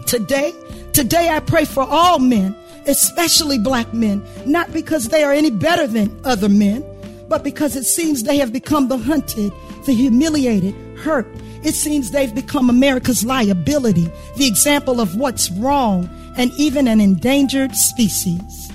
Today, 0.05 0.53
today 0.93 1.29
I 1.29 1.39
pray 1.39 1.65
for 1.65 1.83
all 1.83 2.19
men, 2.19 2.55
especially 2.87 3.59
black 3.59 3.93
men, 3.93 4.23
not 4.45 4.71
because 4.73 5.09
they 5.09 5.23
are 5.23 5.31
any 5.33 5.51
better 5.51 5.87
than 5.87 6.19
other 6.25 6.49
men, 6.49 6.83
but 7.27 7.43
because 7.43 7.75
it 7.75 7.85
seems 7.85 8.23
they 8.23 8.37
have 8.37 8.51
become 8.51 8.87
the 8.87 8.97
hunted, 8.97 9.53
the 9.85 9.93
humiliated, 9.93 10.75
hurt. 10.97 11.27
It 11.63 11.75
seems 11.75 12.11
they've 12.11 12.33
become 12.33 12.69
America's 12.69 13.23
liability, 13.23 14.11
the 14.35 14.47
example 14.47 14.99
of 14.99 15.15
what's 15.15 15.49
wrong, 15.51 16.09
and 16.37 16.51
even 16.57 16.87
an 16.87 16.99
endangered 16.99 17.75
species. 17.75 18.71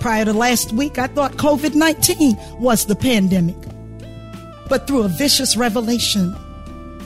Prior 0.00 0.24
to 0.24 0.32
last 0.32 0.72
week, 0.72 0.98
I 0.98 1.08
thought 1.08 1.32
COVID 1.32 1.74
19 1.74 2.36
was 2.60 2.86
the 2.86 2.94
pandemic. 2.94 3.56
But 4.68 4.86
through 4.86 5.02
a 5.02 5.08
vicious 5.08 5.56
revelation, 5.56 6.36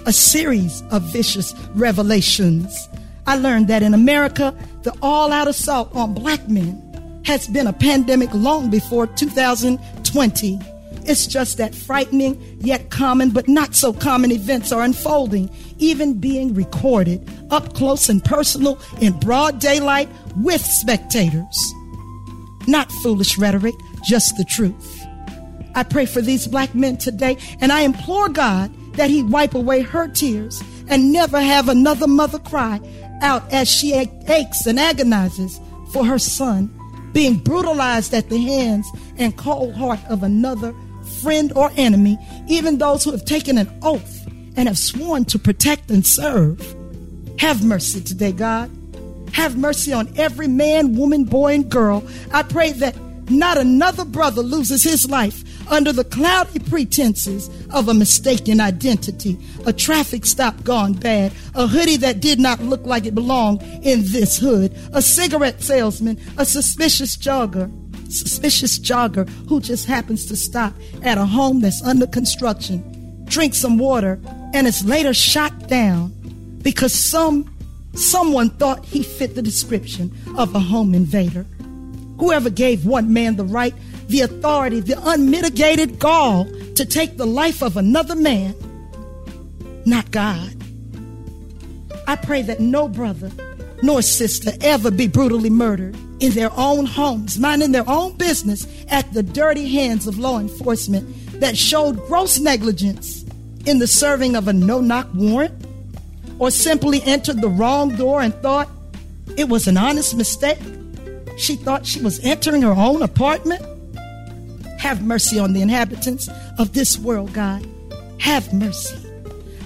a 0.06 0.12
series 0.12 0.82
of 0.90 1.02
vicious 1.02 1.54
revelations. 1.75 2.88
I 3.26 3.37
learned 3.37 3.68
that 3.68 3.82
in 3.82 3.94
America, 3.94 4.54
the 4.82 4.97
all 5.00 5.32
out 5.32 5.49
assault 5.49 5.94
on 5.94 6.14
black 6.14 6.49
men 6.49 7.23
has 7.25 7.47
been 7.47 7.66
a 7.66 7.73
pandemic 7.73 8.32
long 8.35 8.71
before 8.71 9.06
2020. 9.06 10.59
It's 11.04 11.26
just 11.26 11.59
that 11.59 11.75
frightening 11.75 12.40
yet 12.61 12.90
common 12.90 13.30
but 13.30 13.49
not 13.49 13.75
so 13.75 13.92
common 13.92 14.30
events 14.32 14.73
are 14.73 14.82
unfolding, 14.82 15.50
even 15.78 16.18
being 16.18 16.54
recorded 16.54 17.28
up 17.50 17.75
close 17.75 18.09
and 18.09 18.25
personal 18.25 18.80
in 19.00 19.18
broad 19.18 19.59
daylight 19.59 20.09
with 20.37 20.61
spectators. 20.61 21.75
Not 22.66 22.90
foolish 23.02 23.38
rhetoric, 23.38 23.75
just 24.04 24.37
the 24.37 24.44
truth. 24.44 25.04
I 25.75 25.82
pray 25.82 26.06
for 26.06 26.21
these 26.21 26.47
black 26.47 26.75
men 26.75 26.99
today 26.99 27.37
and 27.61 27.73
I 27.73 27.80
implore 27.80 28.28
God 28.28 28.73
that 28.95 29.11
he 29.11 29.23
wipe 29.23 29.55
away 29.55 29.83
her 29.83 30.09
tears 30.09 30.63
and 30.89 31.13
never 31.13 31.41
have 31.41 31.69
another 31.69 32.07
mother 32.07 32.39
cry 32.39 32.81
out 33.23 33.51
as 33.53 33.71
she 33.71 33.95
aches 33.95 34.67
and 34.67 34.79
agonizes 34.79 35.61
for 35.93 36.05
her 36.05 36.19
son 36.19 36.71
being 37.13 37.37
brutalized 37.37 38.15
at 38.15 38.29
the 38.29 38.39
hands 38.39 38.91
and 39.19 39.37
cold 39.37 39.75
heart 39.75 40.01
of 40.09 40.23
another 40.23 40.75
friend 41.23 41.53
or 41.55 41.71
enemy, 41.77 42.19
even 42.49 42.79
those 42.79 43.05
who 43.05 43.11
have 43.11 43.25
taken 43.25 43.59
an 43.59 43.71
oath 43.83 44.27
and 44.57 44.69
have 44.69 44.79
sworn 44.79 45.25
to 45.27 45.39
protect 45.39 45.91
and 45.91 46.07
serve. 46.07 46.61
Have 47.39 47.65
mercy 47.65 48.01
today, 48.01 48.33
God. 48.33 48.71
Have 49.33 49.57
mercy 49.57 49.93
on 49.93 50.13
every 50.17 50.49
man, 50.49 50.95
woman, 50.95 51.25
boy, 51.25 51.55
and 51.55 51.71
girl. 51.71 52.05
I 52.33 52.43
pray 52.43 52.73
that 52.73 52.97
not 53.31 53.57
another 53.57 54.05
brother 54.05 54.43
loses 54.43 54.83
his 54.83 55.09
life 55.09 55.51
under 55.69 55.92
the 55.92 56.04
cloudy 56.04 56.59
pretenses 56.59 57.50
of 57.71 57.88
a 57.88 57.95
mistaken 57.95 58.61
identity, 58.61 59.38
a 59.66 59.73
traffic 59.73 60.25
stop 60.25 60.62
gone 60.64 60.92
bad, 60.92 61.33
a 61.54 61.66
hoodie 61.66 61.97
that 61.97 62.21
did 62.21 62.38
not 62.38 62.61
look 62.61 62.85
like 62.85 63.07
it 63.07 63.14
belonged 63.14 63.62
in 63.83 64.02
this 64.07 64.38
hood, 64.38 64.76
a 64.92 65.02
cigarette 65.02 65.62
salesman, 65.62 66.19
a 66.38 66.45
suspicious 66.45 67.16
jogger, 67.16 67.71
suspicious 68.12 68.78
jogger 68.78 69.28
who 69.49 69.61
just 69.61 69.87
happens 69.87 70.26
to 70.26 70.37
stop 70.37 70.75
at 71.02 71.19
a 71.19 71.25
home 71.25 71.61
that's 71.61 71.83
under 71.83 72.07
construction, 72.07 73.25
drink 73.25 73.54
some 73.54 73.78
water, 73.78 74.21
and 74.54 74.66
is 74.66 74.85
later 74.85 75.14
shot 75.14 75.69
down 75.69 76.12
because 76.62 76.92
some 76.92 77.49
someone 77.95 78.49
thought 78.50 78.85
he 78.85 79.02
fit 79.02 79.35
the 79.35 79.42
description 79.42 80.11
of 80.38 80.54
a 80.54 80.59
home 80.59 80.95
invader. 80.95 81.45
Whoever 82.19 82.50
gave 82.50 82.87
one 82.87 83.12
man 83.12 83.37
the 83.37 83.45
right, 83.45 83.75
the 84.12 84.21
authority, 84.21 84.81
the 84.81 85.00
unmitigated 85.09 85.99
gall 85.99 86.45
to 86.76 86.85
take 86.85 87.16
the 87.16 87.26
life 87.26 87.62
of 87.62 87.76
another 87.76 88.14
man, 88.14 88.54
not 89.87 90.11
God. 90.11 90.54
I 92.07 92.16
pray 92.16 92.42
that 92.42 92.61
no 92.61 92.88
brother 92.88 93.31
nor 93.83 94.02
sister 94.02 94.52
ever 94.61 94.90
be 94.90 95.09
brutally 95.09 95.50
murdered 95.50 95.97
in 96.21 96.33
their 96.33 96.50
own 96.57 96.87
homes, 96.87 97.38
minding 97.38 97.73
their 97.73 97.88
own 97.88 98.16
business 98.16 98.66
at 98.88 99.12
the 99.12 99.23
dirty 99.23 99.69
hands 99.69 100.07
of 100.07 100.19
law 100.19 100.38
enforcement 100.38 101.40
that 101.40 101.57
showed 101.57 101.97
gross 102.07 102.38
negligence 102.38 103.25
in 103.64 103.78
the 103.78 103.87
serving 103.87 104.37
of 104.37 104.47
a 104.47 104.52
no 104.52 104.81
knock 104.81 105.09
warrant 105.14 105.66
or 106.38 106.50
simply 106.50 107.02
entered 107.04 107.40
the 107.40 107.49
wrong 107.49 107.97
door 107.97 108.21
and 108.21 108.35
thought 108.37 108.69
it 109.37 109.49
was 109.49 109.66
an 109.66 109.76
honest 109.76 110.14
mistake. 110.16 110.59
She 111.38 111.57
thought 111.57 111.87
she 111.87 112.00
was 112.00 112.21
entering 112.23 112.62
her 112.62 112.73
own 112.73 113.02
apartment. 113.02 113.64
Have 114.83 115.01
mercy 115.01 115.39
on 115.39 115.53
the 115.53 115.62
inhabitants 115.62 116.29
of 116.59 116.73
this 116.73 116.99
world, 116.99 117.33
God. 117.33 117.65
Have 118.19 118.53
mercy. 118.53 118.97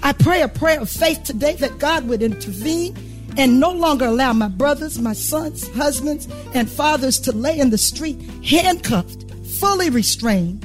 I 0.03 0.13
pray 0.13 0.43
a 0.43 0.47
prayer 0.47 0.79
of 0.79 0.91
faith 0.91 1.23
today 1.23 1.55
that 1.55 1.79
God 1.79 2.07
would 2.07 2.21
intervene 2.21 2.95
and 3.35 3.59
no 3.59 3.71
longer 3.71 4.05
allow 4.05 4.33
my 4.33 4.47
brothers, 4.47 4.99
my 4.99 5.13
sons, 5.13 5.67
husbands, 5.69 6.27
and 6.53 6.69
fathers 6.69 7.17
to 7.21 7.31
lay 7.31 7.57
in 7.57 7.71
the 7.71 7.79
street 7.79 8.21
handcuffed, 8.45 9.25
fully 9.59 9.89
restrained, 9.89 10.63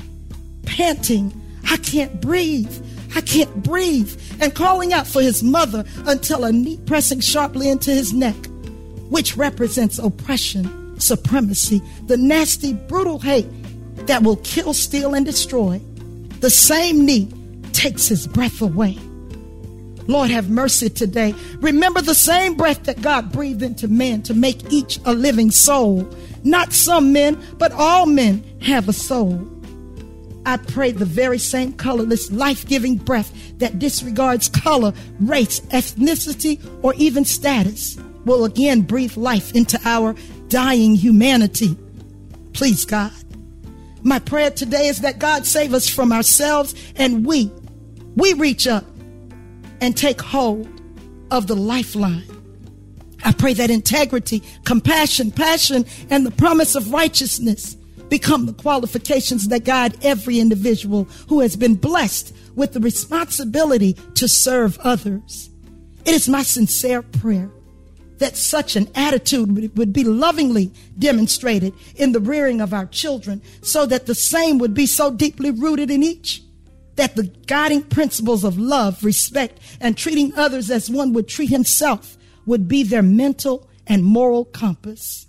panting, 0.66 1.32
I 1.71 1.78
can't 1.78 2.21
breathe. 2.21 2.71
I 3.16 3.23
can't 3.23 3.62
breathe. 3.62 4.21
And 4.38 4.54
calling 4.54 4.92
out 4.92 5.06
for 5.06 5.23
his 5.23 5.42
mother 5.42 5.87
until 6.04 6.44
a 6.44 6.52
knee 6.52 6.78
pressing 6.85 7.21
sharply 7.21 7.71
into 7.71 7.90
his 7.90 8.12
neck, 8.12 8.37
which 9.09 9.35
represents 9.35 9.99
oppression, 9.99 11.00
supremacy, 11.00 11.80
the 12.06 12.18
nasty, 12.18 12.75
brutal 12.75 13.18
hate 13.18 13.49
that 14.06 14.23
will 14.23 14.37
kill, 14.37 14.75
steal, 14.75 15.14
and 15.14 15.25
destroy. 15.25 15.80
The 16.40 16.50
same 16.50 17.04
knee 17.04 17.32
takes 17.73 18.09
his 18.09 18.26
breath 18.26 18.61
away. 18.61 18.99
Lord, 20.09 20.30
have 20.30 20.50
mercy 20.50 20.90
today. 20.90 21.35
Remember 21.59 22.00
the 22.00 22.14
same 22.14 22.54
breath 22.54 22.85
that 22.85 23.02
God 23.02 23.30
breathed 23.32 23.62
into 23.62 23.88
man 23.88 24.23
to 24.23 24.35
make 24.35 24.73
each 24.73 24.99
a 25.04 25.14
living 25.14 25.50
soul. 25.50 26.09
Not 26.42 26.73
some 26.73 27.12
men, 27.12 27.40
but 27.59 27.73
all 27.73 28.06
men 28.06 28.44
have 28.62 28.88
a 28.88 28.92
soul. 28.92 29.49
I 30.44 30.56
pray 30.56 30.90
the 30.90 31.04
very 31.04 31.38
same 31.38 31.73
colorless, 31.75 32.32
life 32.32 32.66
giving 32.66 32.97
breath 32.97 33.32
that 33.59 33.78
disregards 33.78 34.49
color, 34.49 34.92
race, 35.21 35.61
ethnicity, 35.71 36.61
or 36.82 36.94
even 36.94 37.25
status 37.25 37.97
will 38.25 38.44
again 38.44 38.82
breathe 38.82 39.16
life 39.16 39.54
into 39.54 39.80
our 39.85 40.16
dying 40.49 40.97
humanity. 40.97 41.76
Please, 42.52 42.85
God. 42.85 43.12
My 44.02 44.18
prayer 44.18 44.50
today 44.50 44.88
is 44.88 45.00
that 45.00 45.18
God 45.18 45.47
save 45.47 45.75
us 45.75 45.88
from 45.88 46.12
ourselves 46.12 46.75
and 46.97 47.25
we, 47.25 47.50
we 48.16 48.32
reach 48.35 48.66
up 48.66 48.85
and 49.80 49.97
take 49.97 50.21
hold 50.21 50.68
of 51.30 51.47
the 51.47 51.56
lifeline. 51.56 52.25
I 53.25 53.32
pray 53.32 53.54
that 53.54 53.71
integrity, 53.71 54.42
compassion, 54.64 55.30
passion, 55.30 55.85
and 56.11 56.26
the 56.26 56.32
promise 56.32 56.75
of 56.75 56.92
righteousness 56.92 57.76
become 58.09 58.47
the 58.47 58.52
qualifications 58.52 59.49
that 59.49 59.64
guide 59.64 59.97
every 60.04 60.40
individual 60.40 61.04
who 61.28 61.40
has 61.40 61.56
been 61.56 61.76
blessed 61.76 62.35
with 62.56 62.73
the 62.73 62.80
responsibility 62.80 63.94
to 64.14 64.28
serve 64.28 64.78
others. 64.80 65.50
It 66.04 66.14
is 66.14 66.28
my 66.28 66.42
sincere 66.42 67.02
prayer 67.02 67.50
that 68.22 68.36
such 68.36 68.76
an 68.76 68.88
attitude 68.94 69.76
would 69.76 69.92
be 69.92 70.04
lovingly 70.04 70.70
demonstrated 70.98 71.74
in 71.96 72.12
the 72.12 72.20
rearing 72.20 72.60
of 72.60 72.72
our 72.72 72.86
children 72.86 73.42
so 73.62 73.84
that 73.84 74.06
the 74.06 74.14
same 74.14 74.58
would 74.58 74.74
be 74.74 74.86
so 74.86 75.10
deeply 75.10 75.50
rooted 75.50 75.90
in 75.90 76.02
each 76.02 76.42
that 76.96 77.16
the 77.16 77.24
guiding 77.46 77.82
principles 77.82 78.44
of 78.44 78.58
love, 78.58 79.02
respect, 79.02 79.58
and 79.80 79.96
treating 79.96 80.32
others 80.36 80.70
as 80.70 80.90
one 80.90 81.12
would 81.12 81.26
treat 81.26 81.50
himself 81.50 82.16
would 82.46 82.68
be 82.68 82.82
their 82.82 83.02
mental 83.02 83.68
and 83.86 84.04
moral 84.04 84.44
compass. 84.44 85.26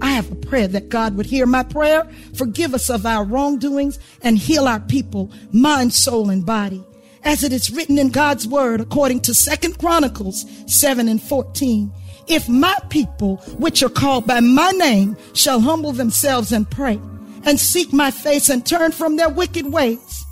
I 0.00 0.10
have 0.10 0.32
a 0.32 0.34
prayer 0.34 0.66
that 0.68 0.88
God 0.88 1.16
would 1.16 1.26
hear 1.26 1.46
my 1.46 1.62
prayer, 1.62 2.08
forgive 2.34 2.74
us 2.74 2.90
of 2.90 3.06
our 3.06 3.24
wrongdoings, 3.24 3.98
and 4.22 4.38
heal 4.38 4.66
our 4.66 4.80
people, 4.80 5.30
mind, 5.52 5.92
soul, 5.92 6.30
and 6.30 6.44
body. 6.44 6.84
As 7.22 7.44
it 7.44 7.52
is 7.52 7.70
written 7.70 7.98
in 7.98 8.10
God's 8.10 8.48
word, 8.48 8.80
according 8.80 9.20
to 9.20 9.34
Second 9.34 9.78
Chronicles 9.78 10.46
7 10.66 11.08
and 11.08 11.22
14. 11.22 11.92
If 12.28 12.48
my 12.48 12.76
people, 12.90 13.36
which 13.58 13.82
are 13.82 13.88
called 13.88 14.26
by 14.26 14.40
my 14.40 14.70
name, 14.72 15.16
shall 15.32 15.60
humble 15.60 15.92
themselves 15.92 16.52
and 16.52 16.70
pray, 16.70 17.00
and 17.44 17.58
seek 17.58 17.92
my 17.92 18.10
face 18.10 18.50
and 18.50 18.64
turn 18.64 18.92
from 18.92 19.16
their 19.16 19.30
wicked 19.30 19.72
ways, 19.72 20.24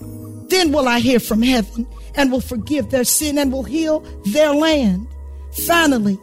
then 0.48 0.72
will 0.72 0.88
I 0.88 1.00
hear 1.00 1.20
from 1.20 1.42
heaven 1.42 1.86
and 2.14 2.30
will 2.30 2.40
forgive 2.40 2.90
their 2.90 3.04
sin 3.04 3.38
and 3.38 3.52
will 3.52 3.62
heal 3.62 4.00
their 4.26 4.52
land. 4.52 5.06
Finally, 5.66 6.18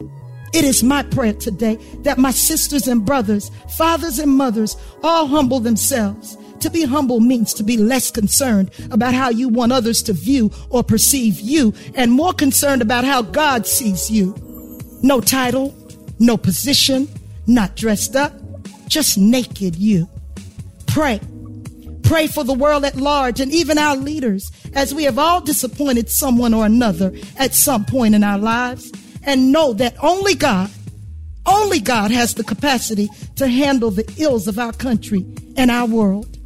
it 0.52 0.64
is 0.64 0.84
my 0.84 1.02
prayer 1.02 1.32
today 1.32 1.76
that 2.02 2.18
my 2.18 2.30
sisters 2.30 2.86
and 2.86 3.04
brothers, 3.04 3.50
fathers 3.76 4.20
and 4.20 4.30
mothers, 4.30 4.76
all 5.02 5.26
humble 5.26 5.58
themselves. 5.58 6.36
To 6.60 6.70
be 6.70 6.84
humble 6.84 7.18
means 7.20 7.52
to 7.54 7.64
be 7.64 7.76
less 7.76 8.10
concerned 8.10 8.70
about 8.92 9.12
how 9.14 9.30
you 9.30 9.48
want 9.48 9.72
others 9.72 10.02
to 10.04 10.12
view 10.12 10.52
or 10.70 10.84
perceive 10.84 11.40
you 11.40 11.74
and 11.94 12.12
more 12.12 12.32
concerned 12.32 12.80
about 12.82 13.04
how 13.04 13.22
God 13.22 13.66
sees 13.66 14.10
you. 14.10 14.53
No 15.04 15.20
title, 15.20 15.74
no 16.18 16.38
position, 16.38 17.06
not 17.46 17.76
dressed 17.76 18.16
up, 18.16 18.32
just 18.88 19.18
naked 19.18 19.76
you. 19.76 20.08
Pray. 20.86 21.20
Pray 22.04 22.26
for 22.26 22.42
the 22.42 22.54
world 22.54 22.86
at 22.86 22.96
large 22.96 23.38
and 23.38 23.52
even 23.52 23.76
our 23.76 23.96
leaders 23.96 24.50
as 24.72 24.94
we 24.94 25.04
have 25.04 25.18
all 25.18 25.42
disappointed 25.42 26.08
someone 26.08 26.54
or 26.54 26.64
another 26.64 27.12
at 27.36 27.52
some 27.52 27.84
point 27.84 28.14
in 28.14 28.24
our 28.24 28.38
lives 28.38 28.90
and 29.24 29.52
know 29.52 29.74
that 29.74 29.94
only 30.02 30.34
God, 30.34 30.70
only 31.44 31.80
God 31.80 32.10
has 32.10 32.32
the 32.32 32.42
capacity 32.42 33.10
to 33.36 33.46
handle 33.46 33.90
the 33.90 34.10
ills 34.16 34.48
of 34.48 34.58
our 34.58 34.72
country 34.72 35.26
and 35.58 35.70
our 35.70 35.86
world. 35.86 36.38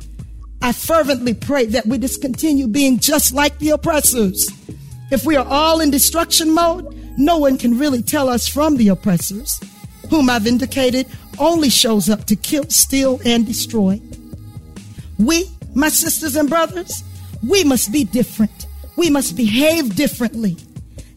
I 0.63 0.73
fervently 0.73 1.35
pray 1.35 1.67
that 1.67 1.87
we 1.87 1.97
discontinue 1.97 2.67
being 2.67 2.99
just 2.99 3.33
like 3.33 3.61
the 3.61 3.71
oppressors. 3.71 4.49
If 5.13 5.25
we 5.25 5.37
are 5.37 5.47
all 5.47 5.81
in 5.81 5.93
destruction 5.93 6.53
mode, 6.53 6.98
no 7.19 7.37
one 7.37 7.59
can 7.59 7.77
really 7.79 8.01
tell 8.01 8.29
us 8.29 8.49
from 8.49 8.77
the 8.77 8.89
oppressors, 8.89 9.61
whom 10.09 10.31
I've 10.31 10.47
indicated 10.47 11.07
only 11.39 11.69
shows 11.69 12.09
up 12.09 12.25
to 12.27 12.37
kill, 12.37 12.65
steal, 12.71 13.21
and 13.25 13.45
destroy. 13.45 14.01
We, 15.19 15.51
my 15.75 15.89
sisters 15.89 16.37
and 16.37 16.49
brothers, 16.49 17.03
we 17.47 17.65
must 17.65 17.93
be 17.93 18.05
different. 18.05 18.67
We 18.97 19.11
must 19.11 19.37
behave 19.37 19.97
differently. 19.97 20.57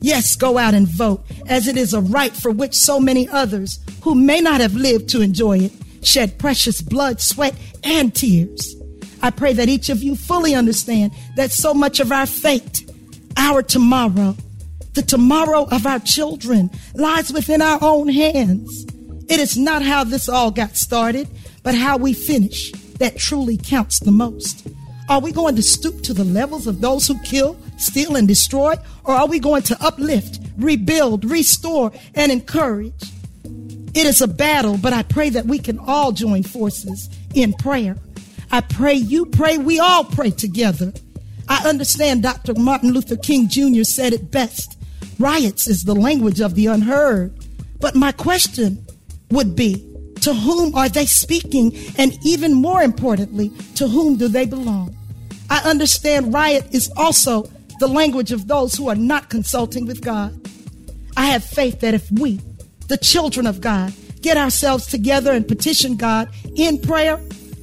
Yes, 0.01 0.35
go 0.35 0.57
out 0.57 0.73
and 0.73 0.87
vote, 0.87 1.23
as 1.47 1.67
it 1.67 1.77
is 1.77 1.93
a 1.93 2.01
right 2.01 2.35
for 2.35 2.51
which 2.51 2.73
so 2.73 2.99
many 2.99 3.29
others 3.29 3.79
who 4.01 4.15
may 4.15 4.41
not 4.41 4.59
have 4.59 4.73
lived 4.73 5.07
to 5.09 5.21
enjoy 5.21 5.59
it 5.59 5.71
shed 6.03 6.39
precious 6.39 6.81
blood, 6.81 7.21
sweat, 7.21 7.55
and 7.83 8.13
tears. 8.13 8.75
I 9.21 9.29
pray 9.29 9.53
that 9.53 9.69
each 9.69 9.89
of 9.89 10.01
you 10.01 10.15
fully 10.15 10.55
understand 10.55 11.11
that 11.35 11.51
so 11.51 11.75
much 11.75 11.99
of 11.99 12.11
our 12.11 12.25
fate, 12.25 12.89
our 13.37 13.61
tomorrow, 13.61 14.35
the 14.93 15.01
tomorrow 15.01 15.65
of 15.71 15.85
our 15.85 15.99
children 15.99 16.69
lies 16.93 17.31
within 17.31 17.61
our 17.61 17.79
own 17.81 18.09
hands. 18.09 18.85
It 19.29 19.39
is 19.39 19.57
not 19.57 19.81
how 19.81 20.03
this 20.03 20.27
all 20.27 20.51
got 20.51 20.75
started, 20.75 21.27
but 21.63 21.75
how 21.75 21.97
we 21.97 22.13
finish 22.13 22.71
that 22.99 23.17
truly 23.17 23.57
counts 23.57 23.99
the 23.99 24.11
most. 24.11 24.67
Are 25.07 25.21
we 25.21 25.31
going 25.31 25.55
to 25.55 25.63
stoop 25.63 26.03
to 26.03 26.13
the 26.13 26.23
levels 26.23 26.67
of 26.67 26.81
those 26.81 27.07
who 27.07 27.19
kill, 27.19 27.57
steal, 27.77 28.15
and 28.15 28.27
destroy? 28.27 28.75
Or 29.03 29.13
are 29.13 29.27
we 29.27 29.39
going 29.39 29.63
to 29.63 29.77
uplift, 29.83 30.39
rebuild, 30.57 31.25
restore, 31.25 31.91
and 32.15 32.31
encourage? 32.31 33.11
It 33.93 34.05
is 34.05 34.21
a 34.21 34.27
battle, 34.27 34.77
but 34.77 34.93
I 34.93 35.03
pray 35.03 35.29
that 35.29 35.45
we 35.45 35.59
can 35.59 35.79
all 35.79 36.11
join 36.11 36.43
forces 36.43 37.09
in 37.33 37.53
prayer. 37.53 37.97
I 38.51 38.61
pray 38.61 38.93
you 38.93 39.25
pray, 39.25 39.57
we 39.57 39.79
all 39.79 40.03
pray 40.03 40.31
together. 40.31 40.93
I 41.47 41.67
understand 41.67 42.23
Dr. 42.23 42.53
Martin 42.53 42.91
Luther 42.91 43.17
King 43.17 43.49
Jr. 43.49 43.83
said 43.83 44.13
it 44.13 44.31
best 44.31 44.77
riots 45.19 45.67
is 45.67 45.83
the 45.83 45.95
language 45.95 46.39
of 46.39 46.55
the 46.55 46.67
unheard. 46.67 47.33
But 47.79 47.95
my 47.95 48.11
question 48.11 48.85
would 49.31 49.55
be 49.55 49.87
to 50.21 50.33
whom 50.33 50.75
are 50.75 50.89
they 50.89 51.05
speaking? 51.05 51.75
And 51.97 52.17
even 52.23 52.53
more 52.53 52.81
importantly, 52.81 53.51
to 53.75 53.87
whom 53.87 54.17
do 54.17 54.27
they 54.27 54.45
belong? 54.45 54.95
I 55.49 55.59
understand 55.69 56.33
riot 56.33 56.67
is 56.71 56.91
also 56.95 57.49
the 57.79 57.87
language 57.87 58.31
of 58.31 58.47
those 58.47 58.75
who 58.75 58.87
are 58.89 58.95
not 58.95 59.29
consulting 59.29 59.85
with 59.85 60.01
God. 60.01 60.39
I 61.17 61.25
have 61.25 61.43
faith 61.43 61.81
that 61.81 61.93
if 61.93 62.09
we, 62.11 62.39
the 62.87 62.97
children 62.97 63.47
of 63.47 63.59
God, 63.59 63.93
get 64.21 64.37
ourselves 64.37 64.85
together 64.85 65.31
and 65.31 65.47
petition 65.47 65.97
God 65.97 66.29
in 66.55 66.79
prayer, 66.79 67.19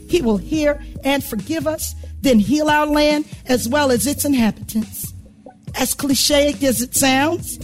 He 0.09 0.21
will 0.21 0.37
hear 0.37 0.83
and 1.05 1.23
forgive 1.23 1.67
us, 1.67 1.95
then 2.21 2.41
heal 2.41 2.69
our 2.69 2.87
land 2.87 3.27
as 3.47 3.69
well 3.69 3.91
as 3.93 4.07
its 4.07 4.25
inhabitants. 4.25 5.08
As 5.79 5.95
cliche 5.95 6.53
as 6.67 6.83
it 6.83 6.97
sounds, 6.97 7.57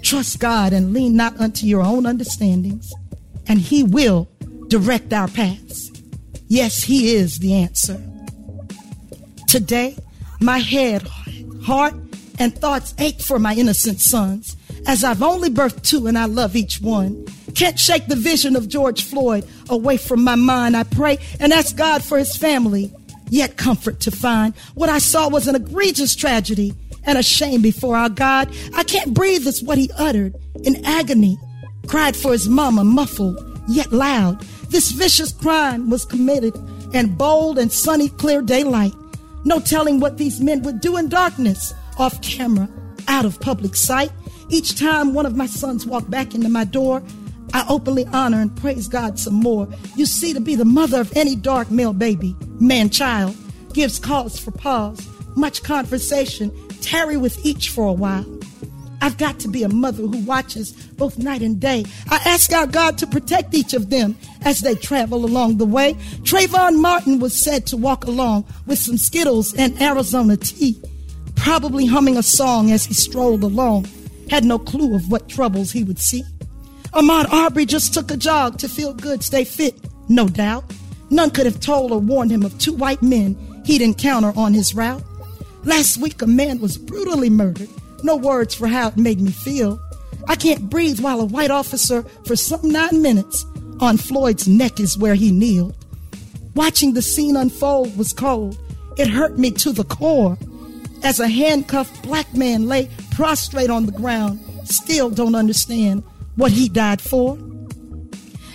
trust 0.00 0.38
God 0.38 0.72
and 0.72 0.92
lean 0.92 1.16
not 1.16 1.40
unto 1.40 1.66
your 1.66 1.82
own 1.82 2.06
understandings, 2.06 2.94
and 3.48 3.58
He 3.58 3.82
will 3.82 4.28
direct 4.68 5.12
our 5.12 5.26
paths. 5.26 5.90
Yes, 6.46 6.84
He 6.84 7.16
is 7.16 7.40
the 7.40 7.54
answer. 7.54 8.00
Today, 9.48 9.96
my 10.40 10.58
head, 10.58 11.08
heart, 11.64 11.94
and 12.38 12.56
thoughts 12.56 12.94
ache 12.98 13.20
for 13.20 13.40
my 13.40 13.54
innocent 13.54 13.98
sons, 13.98 14.56
as 14.86 15.02
I've 15.02 15.22
only 15.22 15.50
birthed 15.50 15.82
two 15.82 16.06
and 16.06 16.16
I 16.16 16.26
love 16.26 16.54
each 16.54 16.80
one. 16.80 17.26
Can't 17.56 17.80
shake 17.80 18.06
the 18.06 18.14
vision 18.14 18.54
of 18.54 18.68
George 18.68 19.02
Floyd 19.02 19.44
away 19.68 19.96
from 19.96 20.22
my 20.22 20.36
mind. 20.36 20.76
I 20.76 20.84
pray 20.84 21.18
and 21.40 21.52
ask 21.52 21.74
God 21.74 22.04
for 22.04 22.16
his 22.16 22.36
family, 22.36 22.92
yet 23.28 23.56
comfort 23.56 23.98
to 24.00 24.12
find. 24.12 24.54
What 24.74 24.88
I 24.88 24.98
saw 24.98 25.28
was 25.28 25.48
an 25.48 25.56
egregious 25.56 26.14
tragedy 26.14 26.72
and 27.06 27.16
a 27.16 27.22
shame 27.22 27.62
before 27.62 27.96
our 27.96 28.08
God. 28.08 28.54
I 28.74 28.82
can't 28.84 29.14
breathe 29.14 29.46
is 29.46 29.62
what 29.62 29.78
he 29.78 29.90
uttered 29.96 30.34
in 30.64 30.84
agony, 30.84 31.38
cried 31.86 32.16
for 32.16 32.32
his 32.32 32.48
mama, 32.48 32.84
muffled, 32.84 33.38
yet 33.68 33.92
loud. 33.92 34.40
This 34.70 34.90
vicious 34.90 35.32
crime 35.32 35.88
was 35.88 36.04
committed 36.04 36.54
in 36.92 37.14
bold 37.14 37.58
and 37.58 37.72
sunny, 37.72 38.08
clear 38.08 38.42
daylight. 38.42 38.94
No 39.44 39.60
telling 39.60 40.00
what 40.00 40.18
these 40.18 40.40
men 40.40 40.62
would 40.62 40.80
do 40.80 40.96
in 40.96 41.08
darkness, 41.08 41.72
off 41.98 42.20
camera, 42.20 42.68
out 43.08 43.24
of 43.24 43.40
public 43.40 43.76
sight. 43.76 44.10
Each 44.48 44.78
time 44.78 45.14
one 45.14 45.26
of 45.26 45.36
my 45.36 45.46
sons 45.46 45.86
walked 45.86 46.10
back 46.10 46.34
into 46.34 46.48
my 46.48 46.64
door, 46.64 47.02
I 47.52 47.64
openly 47.68 48.06
honor 48.06 48.40
and 48.40 48.54
praise 48.56 48.88
God 48.88 49.18
some 49.18 49.34
more. 49.34 49.68
You 49.96 50.04
see, 50.06 50.32
to 50.34 50.40
be 50.40 50.56
the 50.56 50.64
mother 50.64 51.00
of 51.00 51.16
any 51.16 51.36
dark 51.36 51.70
male 51.70 51.92
baby, 51.92 52.36
man 52.60 52.90
child, 52.90 53.36
gives 53.72 53.98
cause 53.98 54.38
for 54.38 54.50
pause, 54.50 55.08
much 55.36 55.62
conversation, 55.62 56.50
tarry 56.82 57.16
with 57.16 57.44
each 57.44 57.70
for 57.70 57.86
a 57.86 57.92
while. 57.92 58.24
I've 59.00 59.18
got 59.18 59.38
to 59.40 59.48
be 59.48 59.62
a 59.62 59.68
mother 59.68 60.02
who 60.02 60.24
watches 60.24 60.72
both 60.72 61.18
night 61.18 61.42
and 61.42 61.60
day. 61.60 61.84
I 62.10 62.16
ask 62.24 62.52
our 62.52 62.66
God 62.66 62.98
to 62.98 63.06
protect 63.06 63.54
each 63.54 63.74
of 63.74 63.90
them 63.90 64.16
as 64.42 64.60
they 64.60 64.74
travel 64.74 65.24
along 65.24 65.58
the 65.58 65.66
way. 65.66 65.94
Trayvon 66.22 66.80
Martin 66.80 67.18
was 67.20 67.34
said 67.34 67.66
to 67.66 67.76
walk 67.76 68.04
along 68.04 68.46
with 68.66 68.78
some 68.78 68.96
Skittles 68.96 69.54
and 69.54 69.80
Arizona 69.80 70.36
tea, 70.36 70.80
probably 71.34 71.86
humming 71.86 72.16
a 72.16 72.22
song 72.22 72.70
as 72.72 72.84
he 72.84 72.94
strolled 72.94 73.44
along. 73.44 73.86
Had 74.30 74.44
no 74.44 74.58
clue 74.58 74.96
of 74.96 75.10
what 75.10 75.28
troubles 75.28 75.70
he 75.70 75.84
would 75.84 76.00
see. 76.00 76.24
Ahmaud 76.92 77.30
Arbery 77.30 77.66
just 77.66 77.92
took 77.94 78.10
a 78.10 78.16
jog 78.16 78.58
to 78.58 78.68
feel 78.68 78.94
good, 78.94 79.22
stay 79.22 79.44
fit, 79.44 79.74
no 80.08 80.26
doubt. 80.26 80.64
None 81.10 81.30
could 81.30 81.46
have 81.46 81.60
told 81.60 81.92
or 81.92 82.00
warned 82.00 82.32
him 82.32 82.42
of 82.42 82.58
two 82.58 82.72
white 82.72 83.02
men 83.02 83.36
he'd 83.64 83.82
encounter 83.82 84.32
on 84.36 84.54
his 84.54 84.74
route. 84.74 85.02
Last 85.66 85.98
week, 85.98 86.22
a 86.22 86.28
man 86.28 86.60
was 86.60 86.78
brutally 86.78 87.28
murdered. 87.28 87.68
No 88.04 88.14
words 88.14 88.54
for 88.54 88.68
how 88.68 88.88
it 88.88 88.96
made 88.96 89.20
me 89.20 89.32
feel. 89.32 89.80
I 90.28 90.36
can't 90.36 90.70
breathe 90.70 91.00
while 91.00 91.20
a 91.20 91.24
white 91.24 91.50
officer, 91.50 92.04
for 92.24 92.36
some 92.36 92.70
nine 92.70 93.02
minutes, 93.02 93.44
on 93.80 93.96
Floyd's 93.96 94.46
neck 94.46 94.78
is 94.78 94.96
where 94.96 95.16
he 95.16 95.32
kneeled. 95.32 95.74
Watching 96.54 96.94
the 96.94 97.02
scene 97.02 97.36
unfold 97.36 97.98
was 97.98 98.12
cold. 98.12 98.56
It 98.96 99.08
hurt 99.08 99.38
me 99.38 99.50
to 99.50 99.72
the 99.72 99.82
core. 99.82 100.38
As 101.02 101.18
a 101.18 101.28
handcuffed 101.28 102.00
black 102.04 102.32
man 102.32 102.68
lay 102.68 102.88
prostrate 103.10 103.68
on 103.68 103.86
the 103.86 103.92
ground, 103.92 104.38
still 104.64 105.10
don't 105.10 105.34
understand 105.34 106.04
what 106.36 106.52
he 106.52 106.68
died 106.68 107.00
for. 107.00 107.36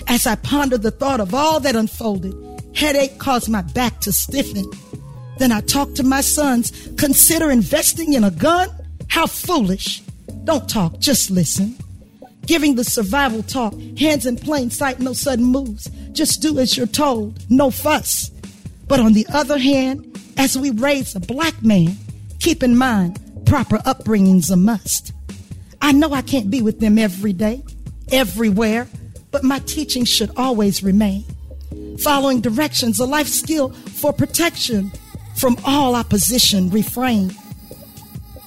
As 0.07 0.25
I 0.25 0.35
pondered 0.35 0.81
the 0.81 0.91
thought 0.91 1.19
of 1.19 1.33
all 1.33 1.59
that 1.59 1.75
unfolded, 1.75 2.33
headache 2.73 3.17
caused 3.19 3.49
my 3.49 3.63
back 3.63 3.99
to 4.01 4.13
stiffen. 4.13 4.65
Then 5.41 5.51
I 5.51 5.61
talked 5.61 5.95
to 5.95 6.03
my 6.03 6.21
sons, 6.21 6.71
consider 6.99 7.49
investing 7.49 8.13
in 8.13 8.23
a 8.23 8.29
gun? 8.29 8.69
How 9.07 9.25
foolish. 9.25 10.01
Don't 10.43 10.69
talk, 10.69 10.99
just 10.99 11.31
listen. 11.31 11.75
Giving 12.45 12.75
the 12.75 12.83
survival 12.83 13.41
talk, 13.41 13.73
hands 13.97 14.27
in 14.27 14.35
plain 14.35 14.69
sight, 14.69 14.99
no 14.99 15.13
sudden 15.13 15.45
moves. 15.45 15.89
Just 16.11 16.43
do 16.43 16.59
as 16.59 16.77
you're 16.77 16.85
told, 16.85 17.43
no 17.49 17.71
fuss. 17.71 18.29
But 18.87 18.99
on 18.99 19.13
the 19.13 19.25
other 19.33 19.57
hand, 19.57 20.15
as 20.37 20.55
we 20.55 20.69
raise 20.69 21.15
a 21.15 21.19
black 21.19 21.63
man, 21.63 21.97
keep 22.39 22.61
in 22.61 22.77
mind, 22.77 23.19
proper 23.47 23.79
upbringing's 23.83 24.51
a 24.51 24.55
must. 24.55 25.11
I 25.81 25.91
know 25.91 26.13
I 26.13 26.21
can't 26.21 26.51
be 26.51 26.61
with 26.61 26.79
them 26.79 26.99
every 26.99 27.33
day, 27.33 27.63
everywhere, 28.11 28.87
but 29.31 29.43
my 29.43 29.57
teaching 29.57 30.05
should 30.05 30.29
always 30.37 30.83
remain. 30.83 31.25
Following 32.03 32.41
directions, 32.41 32.99
a 32.99 33.05
life 33.05 33.27
skill 33.27 33.69
for 33.71 34.13
protection 34.13 34.91
from 35.41 35.57
all 35.65 35.95
opposition, 35.95 36.69
refrain. 36.69 37.35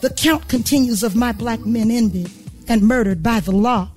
The 0.00 0.11
count 0.11 0.46
continues 0.46 1.02
of 1.02 1.16
my 1.16 1.33
black 1.33 1.66
men 1.66 1.90
ended 1.90 2.30
and 2.68 2.83
murdered 2.83 3.20
by 3.20 3.40
the 3.40 3.50
law. 3.50 3.90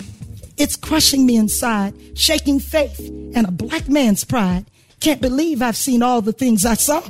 It's 0.57 0.75
crushing 0.75 1.23
me 1.23 1.36
inside, 1.38 1.93
shaking 2.17 2.60
faith 2.60 2.99
and 3.36 3.45
a 3.45 3.51
black 3.51 3.88
man's 3.88 4.23
pride. 4.23 4.65
Can't 4.99 5.21
believe 5.21 5.62
I've 5.62 5.77
seen 5.77 6.01
all 6.01 6.23
the 6.23 6.33
things 6.33 6.65
I 6.65 6.73
saw. 6.73 7.03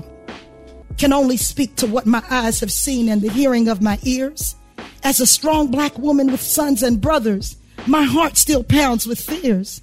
Can 0.97 1.13
only 1.13 1.38
speak 1.38 1.78
to 1.78 1.88
what 1.88 2.06
my 2.06 2.21
eyes 2.30 2.60
have 2.60 2.73
seen 2.73 3.08
and 3.08 3.21
the 3.21 3.30
hearing 3.30 3.69
of 3.69 3.82
my 3.82 3.97
ears. 4.04 4.58
As 5.04 5.21
a 5.21 5.26
strong 5.26 5.71
black 5.71 5.97
woman 5.97 6.30
with 6.30 6.41
sons 6.41 6.84
and 6.84 7.00
brothers, 7.00 7.56
my 7.86 8.04
heart 8.04 8.36
still 8.36 8.65
pounds 8.65 9.08
with 9.08 9.21
fears 9.21 9.82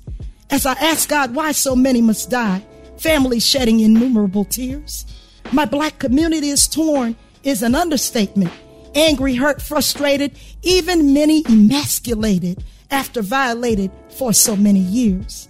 as 0.50 0.66
I 0.66 0.72
ask 0.72 1.08
God 1.08 1.34
why 1.34 1.52
so 1.52 1.74
many 1.74 2.02
must 2.02 2.28
die, 2.28 2.62
families 2.98 3.46
shedding 3.46 3.80
innumerable 3.80 4.44
tears. 4.44 5.06
My 5.52 5.64
black 5.64 5.98
community 5.98 6.48
is 6.48 6.66
torn 6.66 7.16
is 7.42 7.62
an 7.62 7.74
understatement. 7.74 8.52
Angry, 8.94 9.34
hurt, 9.34 9.60
frustrated, 9.60 10.38
even 10.62 11.12
many 11.12 11.44
emasculated 11.46 12.62
after 12.90 13.22
violated 13.22 13.90
for 14.10 14.32
so 14.32 14.56
many 14.56 14.80
years. 14.80 15.48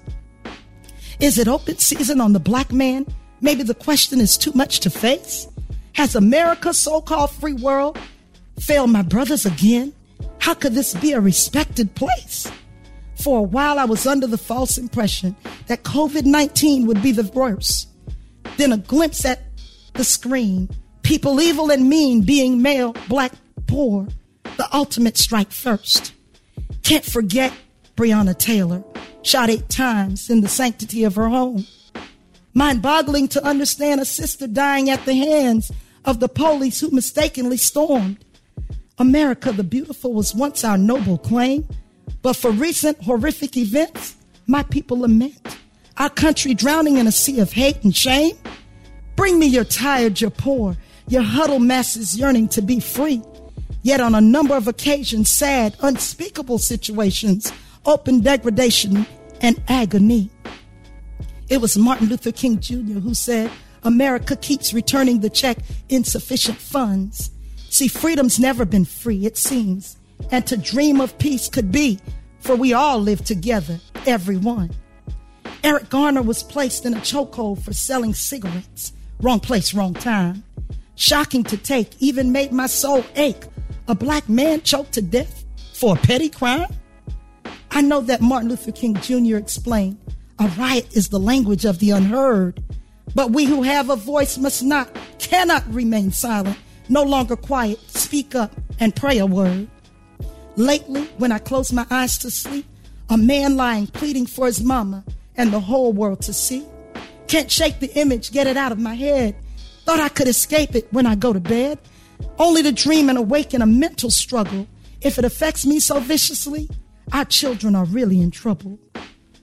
Is 1.21 1.39
it 1.39 1.49
open 1.49 1.79
season 1.79 2.21
on 2.21 2.33
the 2.33 2.41
black 2.41 2.73
man? 2.73 3.07
Maybe 3.41 3.63
the 3.63 3.75
question 3.75 4.21
is 4.21 4.37
too 4.37 4.53
much 4.55 4.81
to 4.81 4.91
face. 4.91 5.47
Has 5.93 6.17
America, 6.17 6.75
so 6.75 7.01
called 7.01 7.31
free 7.31 7.53
world, 7.53 7.99
failed 8.59 8.91
my 8.91 9.03
brothers 9.03 9.47
again? 9.47 9.93
How 10.39 10.55
could 10.55 10.75
this 10.75 10.95
be 10.95 11.13
a 11.13 11.21
respected 11.21 11.95
place? 11.95 12.51
For 13.17 13.39
a 13.39 13.43
while, 13.43 13.79
I 13.79 13.85
was 13.85 14.07
under 14.07 14.27
the 14.27 14.39
false 14.39 14.77
impression 14.77 15.37
that 15.67 15.85
COVID 15.85 16.25
19 16.25 16.87
would 16.87 17.03
be 17.03 17.13
the 17.13 17.31
worst. 17.33 17.89
Then 18.57 18.73
a 18.73 18.77
glimpse 18.77 19.25
at 19.25 19.54
the 19.95 20.05
screen, 20.05 20.69
people 21.03 21.41
evil 21.41 21.71
and 21.71 21.89
mean 21.89 22.23
being 22.23 22.63
male, 22.63 22.95
black, 23.09 23.33
poor, 23.67 24.07
the 24.57 24.69
ultimate 24.73 25.17
strike 25.17 25.51
first. 25.51 26.13
Can't 26.83 27.05
forget 27.05 27.53
Breonna 27.97 28.37
Taylor, 28.37 28.85
shot 29.23 29.51
eight 29.51 29.69
times 29.69 30.29
in 30.29 30.41
the 30.41 30.49
sanctity 30.49 31.05
of 31.05 31.15
her 31.15 31.29
home. 31.29 31.67
Mind 32.53 32.83
boggling 32.83 33.29
to 33.29 33.45
understand 33.45 34.01
a 34.01 34.05
sister 34.05 34.47
dying 34.47 34.91
at 34.91 35.05
the 35.07 35.15
hands 35.15 35.73
of 36.05 36.21
the 36.21 36.29
police 36.29 36.81
who 36.81 36.91
mistakenly 36.91 37.57
stormed 37.57 38.25
America 38.99 39.51
the 39.51 39.65
Beautiful 39.65 40.13
was 40.13 40.35
once 40.35 40.63
our 40.63 40.79
noble 40.79 41.19
claim, 41.19 41.67
but 42.23 42.37
for 42.37 42.53
recent 42.53 43.03
horrific 43.03 43.57
events, 43.57 44.15
my 44.47 44.63
people 44.63 45.01
lament. 45.01 45.59
Our 45.97 46.11
country 46.11 46.55
drowning 46.55 46.99
in 46.99 47.07
a 47.07 47.13
sea 47.13 47.41
of 47.41 47.53
hate 47.53 47.83
and 47.83 47.95
shame. 47.95 48.37
Bring 49.17 49.39
me 49.39 49.47
your 49.47 49.65
tired, 49.65 50.21
your 50.21 50.31
poor, 50.31 50.77
your 51.09 51.23
huddled 51.23 51.63
masses 51.63 52.19
yearning 52.19 52.49
to 52.49 52.63
be 52.63 52.81
free. 52.81 53.23
Yet 53.83 54.01
on 54.01 54.15
a 54.15 54.21
number 54.21 54.57
of 54.57 54.67
occasions, 54.67 55.31
sad, 55.31 55.77
unspeakable 55.81 56.59
situations, 56.59 57.53
open 57.85 58.21
degradation 58.21 59.07
and 59.41 59.63
agony. 59.69 60.31
It 61.51 61.61
was 61.61 61.77
Martin 61.77 62.09
Luther 62.09 62.33
King 62.33 62.59
Jr. 62.61 62.99
who 62.99 63.15
said, 63.15 63.51
America 63.83 64.35
keeps 64.37 64.73
returning 64.73 65.21
the 65.21 65.29
check 65.29 65.59
insufficient 65.91 66.57
funds. 66.57 67.31
See, 67.69 67.89
freedom's 67.89 68.41
never 68.41 68.65
been 68.65 68.87
free, 68.87 69.27
it 69.27 69.37
seems. 69.37 69.99
And 70.31 70.47
to 70.47 70.57
dream 70.57 71.03
of 71.03 71.19
peace 71.19 71.49
could 71.49 71.71
be, 71.71 71.99
for 72.41 72.57
we 72.57 72.73
all 72.73 72.99
live 72.99 73.23
together, 73.25 73.79
everyone. 74.07 74.71
Eric 75.63 75.91
Garner 75.91 76.23
was 76.23 76.43
placed 76.43 76.87
in 76.87 76.95
a 76.95 77.01
chokehold 77.01 77.63
for 77.63 77.75
selling 77.75 78.15
cigarettes. 78.15 78.94
Wrong 79.21 79.41
place, 79.41 79.75
wrong 79.75 79.95
time. 79.95 80.45
Shocking 80.97 81.45
to 81.45 81.57
take, 81.57 81.91
even 82.01 82.33
made 82.33 82.53
my 82.53 82.67
soul 82.67 83.05
ache. 83.17 83.45
A 83.89 83.95
black 83.95 84.29
man 84.29 84.63
choked 84.63 84.93
to 84.93 85.03
death 85.03 85.45
for 85.73 85.95
a 85.95 85.99
petty 85.99 86.29
crime? 86.29 86.69
I 87.71 87.81
know 87.81 88.01
that 88.03 88.21
Martin 88.21 88.51
Luther 88.51 88.73
King 88.73 88.95
Jr. 88.97 89.37
explained 89.37 89.99
a 90.39 90.49
riot 90.59 90.97
is 90.97 91.09
the 91.09 91.21
language 91.21 91.65
of 91.65 91.79
the 91.79 91.91
unheard. 91.91 92.63
But 93.15 93.31
we 93.31 93.45
who 93.45 93.63
have 93.63 93.91
a 93.91 93.97
voice 93.97 94.39
must 94.39 94.63
not, 94.63 94.97
cannot 95.19 95.73
remain 95.73 96.11
silent 96.11 96.59
no 96.89 97.03
longer 97.03 97.37
quiet, 97.37 97.79
speak 97.89 98.35
up 98.35 98.53
and 98.81 98.95
pray 98.95 99.19
a 99.19 99.27
word. 99.27 99.69
Lately, 100.57 101.05
when 101.19 101.33
I 101.33 101.39
close 101.39 101.73
my 101.73 101.87
eyes 101.91 102.19
to 102.19 102.31
sleep, 102.31 102.67
a 103.09 103.17
man 103.17 103.57
lying 103.57 103.87
pleading 103.87 104.27
for 104.27 104.47
his 104.47 104.63
mama 104.63 105.05
and 105.37 105.53
the 105.53 105.61
whole 105.61 105.93
world 105.93 106.23
to 106.23 106.33
see. 106.33 106.65
Can't 107.35 107.51
shake 107.51 107.81
the 107.81 107.93
image, 107.99 108.31
get 108.31 108.47
it 108.47 108.57
out 108.57 108.71
of 108.71 108.79
my 108.79 108.95
head. 108.95 109.35
Thought 109.85 109.99
I 109.99 110.09
could 110.09 110.29
escape 110.29 110.77
it 110.77 110.87
when 110.93 111.05
I 111.05 111.17
go 111.17 111.33
to 111.33 111.41
bed, 111.41 111.81
only 112.39 112.63
to 112.63 112.71
dream 112.71 113.09
and 113.09 113.19
awaken 113.19 113.61
a 113.61 113.67
mental 113.67 114.09
struggle. 114.09 114.69
If 115.01 115.19
it 115.19 115.25
affects 115.25 115.67
me 115.67 115.81
so 115.81 115.99
viciously, 115.99 116.71
our 117.13 117.25
children 117.25 117.75
are 117.75 117.87
really 117.87 118.21
in 118.21 118.31
trouble. 118.31 118.79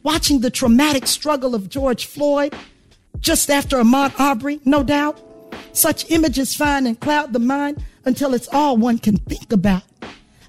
Watching 0.03 0.39
the 0.39 0.49
traumatic 0.49 1.05
struggle 1.05 1.53
of 1.53 1.67
George 1.67 2.05
Floyd, 2.05 2.55
just 3.19 3.49
after 3.49 3.75
Ahmaud 3.75 4.17
Arbery, 4.17 4.61
no 4.63 4.83
doubt, 4.83 5.19
such 5.73 6.09
images 6.11 6.55
find 6.55 6.87
and 6.87 6.97
cloud 6.97 7.33
the 7.33 7.39
mind 7.39 7.83
until 8.05 8.33
it's 8.33 8.47
all 8.53 8.77
one 8.77 8.99
can 8.99 9.17
think 9.17 9.51
about. 9.51 9.83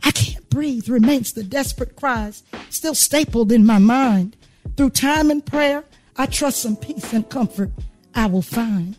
I 0.05 0.13
can't 0.13 0.49
breathe 0.49 0.89
remains 0.89 1.33
the 1.33 1.43
desperate 1.43 1.97
cries 1.97 2.45
still 2.71 2.95
stapled 2.95 3.51
in 3.51 3.67
my 3.67 3.79
mind. 3.79 4.37
Through 4.77 4.91
time 4.91 5.29
and 5.29 5.45
prayer, 5.45 5.83
I 6.17 6.27
trust 6.27 6.63
some 6.63 6.77
peace 6.77 7.13
and 7.13 7.29
comfort 7.29 7.71
I 8.15 8.27
will 8.27 8.43
find. 8.43 8.97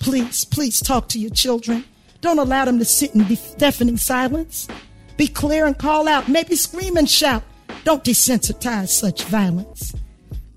Please, 0.00 0.44
please 0.44 0.80
talk 0.80 1.08
to 1.10 1.18
your 1.18 1.30
children. 1.30 1.84
Don't 2.20 2.38
allow 2.38 2.64
them 2.64 2.78
to 2.78 2.84
sit 2.84 3.14
in 3.14 3.24
deafening 3.58 3.96
silence. 3.96 4.68
Be 5.16 5.26
clear 5.26 5.66
and 5.66 5.76
call 5.78 6.08
out, 6.08 6.28
maybe 6.28 6.56
scream 6.56 6.96
and 6.96 7.08
shout. 7.08 7.42
Don't 7.84 8.04
desensitize 8.04 8.88
such 8.88 9.24
violence. 9.24 9.94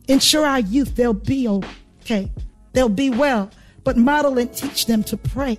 Ensure 0.08 0.46
our 0.46 0.60
youth 0.60 0.96
they'll 0.96 1.14
be 1.14 1.48
okay. 1.48 2.30
They'll 2.74 2.90
be 2.90 3.10
well 3.10 3.52
but 3.84 3.98
model 3.98 4.38
and 4.38 4.54
teach 4.54 4.86
them 4.86 5.04
to 5.04 5.18
pray. 5.18 5.58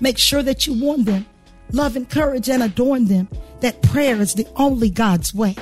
Make 0.00 0.18
sure 0.18 0.42
that 0.42 0.66
you 0.66 0.78
warn 0.78 1.04
them, 1.04 1.26
love, 1.72 1.96
encourage, 1.96 2.48
and 2.48 2.62
adorn 2.62 3.06
them 3.06 3.28
that 3.60 3.82
prayer 3.82 4.20
is 4.20 4.34
the 4.34 4.46
only 4.56 4.90
God's 4.90 5.34
way. 5.34 5.56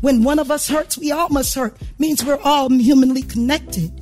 When 0.00 0.22
one 0.22 0.38
of 0.38 0.50
us 0.50 0.68
hurts, 0.68 0.96
we 0.96 1.10
all 1.10 1.28
must 1.28 1.54
hurt, 1.54 1.76
means 1.98 2.24
we're 2.24 2.40
all 2.42 2.70
humanly 2.70 3.22
connected. 3.22 3.92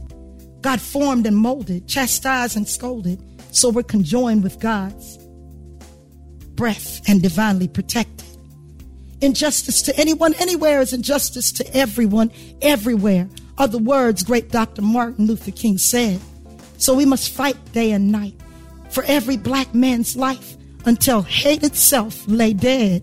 God 0.60 0.80
formed 0.80 1.26
and 1.26 1.36
molded, 1.36 1.88
chastised 1.88 2.56
and 2.56 2.68
scolded, 2.68 3.22
So 3.50 3.70
we're 3.70 3.82
conjoined 3.82 4.42
with 4.42 4.60
God's 4.60 5.18
breath 6.56 7.00
and 7.08 7.22
divinely 7.22 7.68
protected. 7.68 8.26
Injustice 9.20 9.82
to 9.82 9.98
anyone, 9.98 10.34
anywhere 10.34 10.80
is 10.80 10.92
injustice 10.92 11.52
to 11.52 11.76
everyone, 11.76 12.30
everywhere 12.60 13.28
are 13.58 13.68
the 13.68 13.78
words 13.78 14.22
great 14.22 14.50
Dr. 14.50 14.82
Martin 14.82 15.26
Luther 15.26 15.52
King 15.52 15.78
said. 15.78 16.20
So 16.78 16.94
we 16.94 17.06
must 17.06 17.32
fight 17.32 17.56
day 17.72 17.92
and 17.92 18.12
night 18.12 18.34
for 18.90 19.02
every 19.04 19.36
black 19.36 19.74
man's 19.74 20.16
life 20.16 20.56
until 20.84 21.22
hate 21.22 21.62
itself 21.62 22.22
lay 22.26 22.52
dead. 22.52 23.02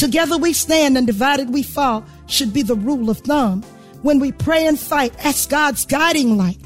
Together 0.00 0.38
we 0.38 0.54
stand 0.54 0.96
and 0.96 1.06
divided 1.06 1.52
we 1.52 1.62
fall 1.62 2.02
should 2.26 2.54
be 2.54 2.62
the 2.62 2.74
rule 2.74 3.10
of 3.10 3.18
thumb. 3.18 3.62
When 4.00 4.18
we 4.18 4.32
pray 4.32 4.66
and 4.66 4.80
fight, 4.80 5.12
ask 5.22 5.50
God's 5.50 5.84
guiding 5.84 6.38
light 6.38 6.56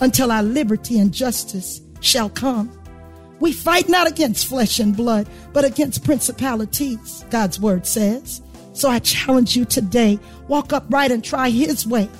until 0.00 0.30
our 0.30 0.42
liberty 0.42 0.98
and 0.98 1.10
justice 1.10 1.80
shall 2.00 2.28
come. 2.28 2.70
We 3.40 3.50
fight 3.50 3.88
not 3.88 4.06
against 4.06 4.46
flesh 4.46 4.78
and 4.78 4.94
blood, 4.94 5.26
but 5.54 5.64
against 5.64 6.04
principalities, 6.04 7.24
God's 7.30 7.58
word 7.58 7.86
says. 7.86 8.42
So 8.74 8.90
I 8.90 8.98
challenge 8.98 9.56
you 9.56 9.64
today 9.64 10.18
walk 10.48 10.74
upright 10.74 11.12
and 11.12 11.24
try 11.24 11.48
His 11.48 11.86
way. 11.86 12.10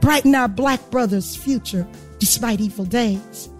Brighten 0.00 0.34
our 0.34 0.48
black 0.48 0.80
brothers' 0.90 1.36
future 1.36 1.86
despite 2.18 2.62
evil 2.62 2.86
days. 2.86 3.50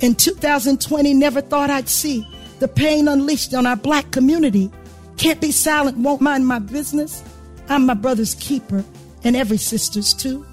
In 0.00 0.16
2020, 0.16 1.14
never 1.14 1.40
thought 1.40 1.70
I'd 1.70 1.88
see 1.88 2.28
the 2.58 2.68
pain 2.68 3.08
unleashed 3.08 3.54
on 3.54 3.64
our 3.64 3.76
black 3.76 4.10
community. 4.10 4.70
Can't 5.16 5.40
be 5.40 5.52
silent, 5.52 5.98
won't 5.98 6.20
mind 6.20 6.46
my 6.46 6.58
business. 6.58 7.22
I'm 7.68 7.86
my 7.86 7.94
brother's 7.94 8.34
keeper 8.34 8.84
and 9.22 9.36
every 9.36 9.56
sister's 9.56 10.12
too. 10.12 10.44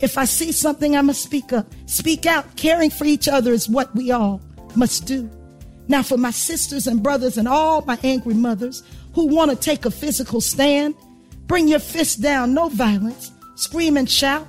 If 0.00 0.16
I 0.16 0.26
see 0.26 0.52
something, 0.52 0.96
I 0.96 1.02
must 1.02 1.22
speak 1.22 1.52
up. 1.52 1.66
Speak 1.86 2.26
out. 2.26 2.56
Caring 2.56 2.90
for 2.90 3.04
each 3.04 3.26
other 3.26 3.52
is 3.52 3.68
what 3.68 3.94
we 3.94 4.12
all 4.12 4.40
must 4.76 5.06
do. 5.06 5.28
Now, 5.88 6.02
for 6.02 6.18
my 6.18 6.30
sisters 6.30 6.86
and 6.86 7.02
brothers 7.02 7.38
and 7.38 7.48
all 7.48 7.82
my 7.82 7.98
angry 8.04 8.34
mothers 8.34 8.82
who 9.14 9.26
want 9.26 9.50
to 9.50 9.56
take 9.56 9.86
a 9.86 9.90
physical 9.90 10.40
stand, 10.40 10.94
bring 11.46 11.66
your 11.66 11.80
fist 11.80 12.20
down, 12.20 12.54
no 12.54 12.68
violence. 12.68 13.32
Scream 13.56 13.96
and 13.96 14.08
shout. 14.08 14.46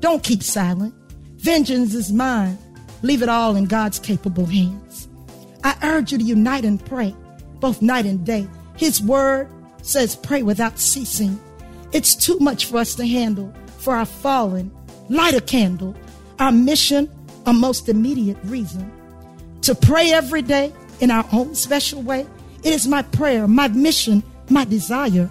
Don't 0.00 0.22
keep 0.22 0.42
silent. 0.42 0.94
Vengeance 1.36 1.92
is 1.94 2.12
mine. 2.12 2.56
Leave 3.02 3.22
it 3.22 3.28
all 3.28 3.56
in 3.56 3.66
God's 3.66 3.98
capable 3.98 4.46
hands. 4.46 5.08
I 5.64 5.76
urge 5.82 6.12
you 6.12 6.18
to 6.18 6.24
unite 6.24 6.64
and 6.64 6.82
pray, 6.86 7.14
both 7.60 7.82
night 7.82 8.06
and 8.06 8.24
day. 8.24 8.48
His 8.76 9.02
word 9.02 9.48
says, 9.82 10.16
pray 10.16 10.42
without 10.42 10.78
ceasing. 10.78 11.40
It's 11.92 12.14
too 12.14 12.38
much 12.40 12.66
for 12.66 12.78
us 12.78 12.94
to 12.96 13.06
handle 13.06 13.52
for 13.78 13.94
our 13.94 14.04
fallen. 14.04 14.70
Light 15.08 15.34
a 15.34 15.40
candle. 15.40 15.94
Our 16.38 16.52
mission, 16.52 17.08
a 17.46 17.52
most 17.52 17.88
immediate 17.88 18.38
reason. 18.44 18.90
To 19.62 19.74
pray 19.74 20.12
every 20.12 20.42
day 20.42 20.72
in 21.00 21.10
our 21.10 21.24
own 21.32 21.54
special 21.54 22.02
way. 22.02 22.26
It 22.62 22.72
is 22.72 22.88
my 22.88 23.02
prayer, 23.02 23.46
my 23.46 23.68
mission, 23.68 24.22
my 24.50 24.64
desire. 24.64 25.30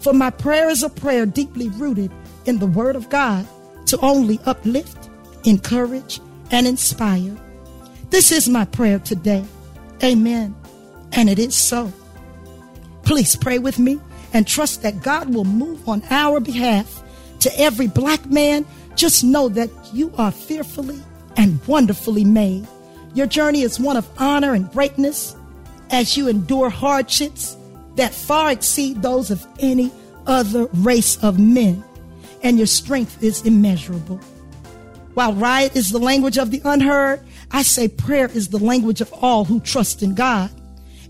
For 0.00 0.12
my 0.12 0.30
prayer 0.30 0.68
is 0.68 0.82
a 0.82 0.90
prayer 0.90 1.26
deeply 1.26 1.68
rooted 1.68 2.10
in 2.44 2.58
the 2.58 2.66
Word 2.66 2.96
of 2.96 3.08
God 3.08 3.46
to 3.86 3.98
only 4.00 4.40
uplift, 4.46 5.08
encourage, 5.44 6.20
and 6.50 6.66
inspire. 6.66 7.36
This 8.10 8.32
is 8.32 8.48
my 8.48 8.64
prayer 8.64 8.98
today. 8.98 9.44
Amen. 10.02 10.54
And 11.12 11.30
it 11.30 11.38
is 11.38 11.54
so. 11.54 11.92
Please 13.04 13.36
pray 13.36 13.58
with 13.58 13.78
me 13.78 13.98
and 14.32 14.46
trust 14.46 14.82
that 14.82 15.02
God 15.02 15.34
will 15.34 15.44
move 15.44 15.88
on 15.88 16.02
our 16.10 16.40
behalf. 16.40 17.02
To 17.40 17.60
every 17.60 17.88
black 17.88 18.24
man, 18.26 18.64
just 18.94 19.24
know 19.24 19.48
that 19.50 19.70
you 19.92 20.12
are 20.16 20.30
fearfully 20.30 21.00
and 21.36 21.64
wonderfully 21.66 22.24
made. 22.24 22.66
Your 23.14 23.26
journey 23.26 23.62
is 23.62 23.80
one 23.80 23.96
of 23.96 24.08
honor 24.18 24.54
and 24.54 24.70
greatness 24.70 25.36
as 25.90 26.16
you 26.16 26.28
endure 26.28 26.70
hardships 26.70 27.56
that 27.96 28.14
far 28.14 28.52
exceed 28.52 29.02
those 29.02 29.30
of 29.30 29.46
any 29.58 29.90
other 30.26 30.66
race 30.74 31.22
of 31.22 31.38
men, 31.38 31.84
and 32.42 32.56
your 32.56 32.66
strength 32.66 33.22
is 33.22 33.42
immeasurable. 33.42 34.18
While 35.14 35.34
riot 35.34 35.76
is 35.76 35.90
the 35.90 35.98
language 35.98 36.38
of 36.38 36.50
the 36.50 36.62
unheard, 36.64 37.20
I 37.50 37.62
say 37.62 37.88
prayer 37.88 38.30
is 38.32 38.48
the 38.48 38.58
language 38.58 39.02
of 39.02 39.12
all 39.12 39.44
who 39.44 39.60
trust 39.60 40.02
in 40.02 40.14
God. 40.14 40.50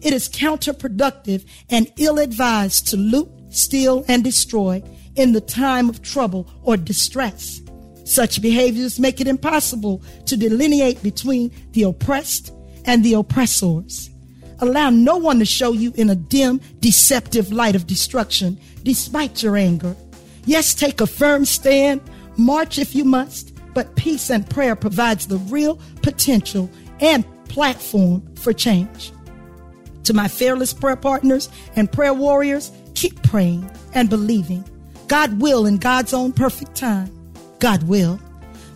It 0.02 0.12
is 0.12 0.28
counterproductive 0.28 1.44
and 1.70 1.90
ill 1.96 2.18
advised 2.18 2.88
to 2.88 2.96
loot, 2.96 3.30
steal, 3.50 4.04
and 4.08 4.24
destroy 4.24 4.82
in 5.14 5.32
the 5.32 5.40
time 5.40 5.88
of 5.88 6.02
trouble 6.02 6.48
or 6.62 6.76
distress. 6.76 7.60
Such 8.04 8.42
behaviors 8.42 8.98
make 8.98 9.20
it 9.20 9.28
impossible 9.28 10.02
to 10.26 10.36
delineate 10.36 11.02
between 11.02 11.52
the 11.70 11.84
oppressed 11.84 12.52
and 12.84 13.04
the 13.04 13.14
oppressors. 13.14 14.10
Allow 14.58 14.90
no 14.90 15.16
one 15.16 15.38
to 15.38 15.44
show 15.44 15.72
you 15.72 15.92
in 15.94 16.10
a 16.10 16.16
dim, 16.16 16.60
deceptive 16.80 17.52
light 17.52 17.76
of 17.76 17.86
destruction, 17.86 18.58
despite 18.82 19.42
your 19.42 19.56
anger. 19.56 19.94
Yes, 20.46 20.74
take 20.74 21.00
a 21.00 21.06
firm 21.06 21.44
stand, 21.44 22.00
march 22.36 22.78
if 22.78 22.94
you 22.94 23.04
must, 23.04 23.52
but 23.72 23.94
peace 23.94 24.30
and 24.30 24.48
prayer 24.48 24.74
provides 24.74 25.26
the 25.26 25.38
real 25.38 25.80
potential 26.02 26.68
and 27.00 27.24
platform 27.44 28.34
for 28.34 28.52
change. 28.52 29.12
To 30.04 30.14
my 30.14 30.28
fearless 30.28 30.72
prayer 30.72 30.96
partners 30.96 31.48
and 31.76 31.90
prayer 31.90 32.14
warriors, 32.14 32.72
keep 32.94 33.22
praying 33.22 33.70
and 33.94 34.10
believing. 34.10 34.64
God 35.08 35.40
will 35.40 35.66
in 35.66 35.78
God's 35.78 36.12
own 36.14 36.32
perfect 36.32 36.74
time. 36.74 37.10
God 37.58 37.82
will. 37.84 38.18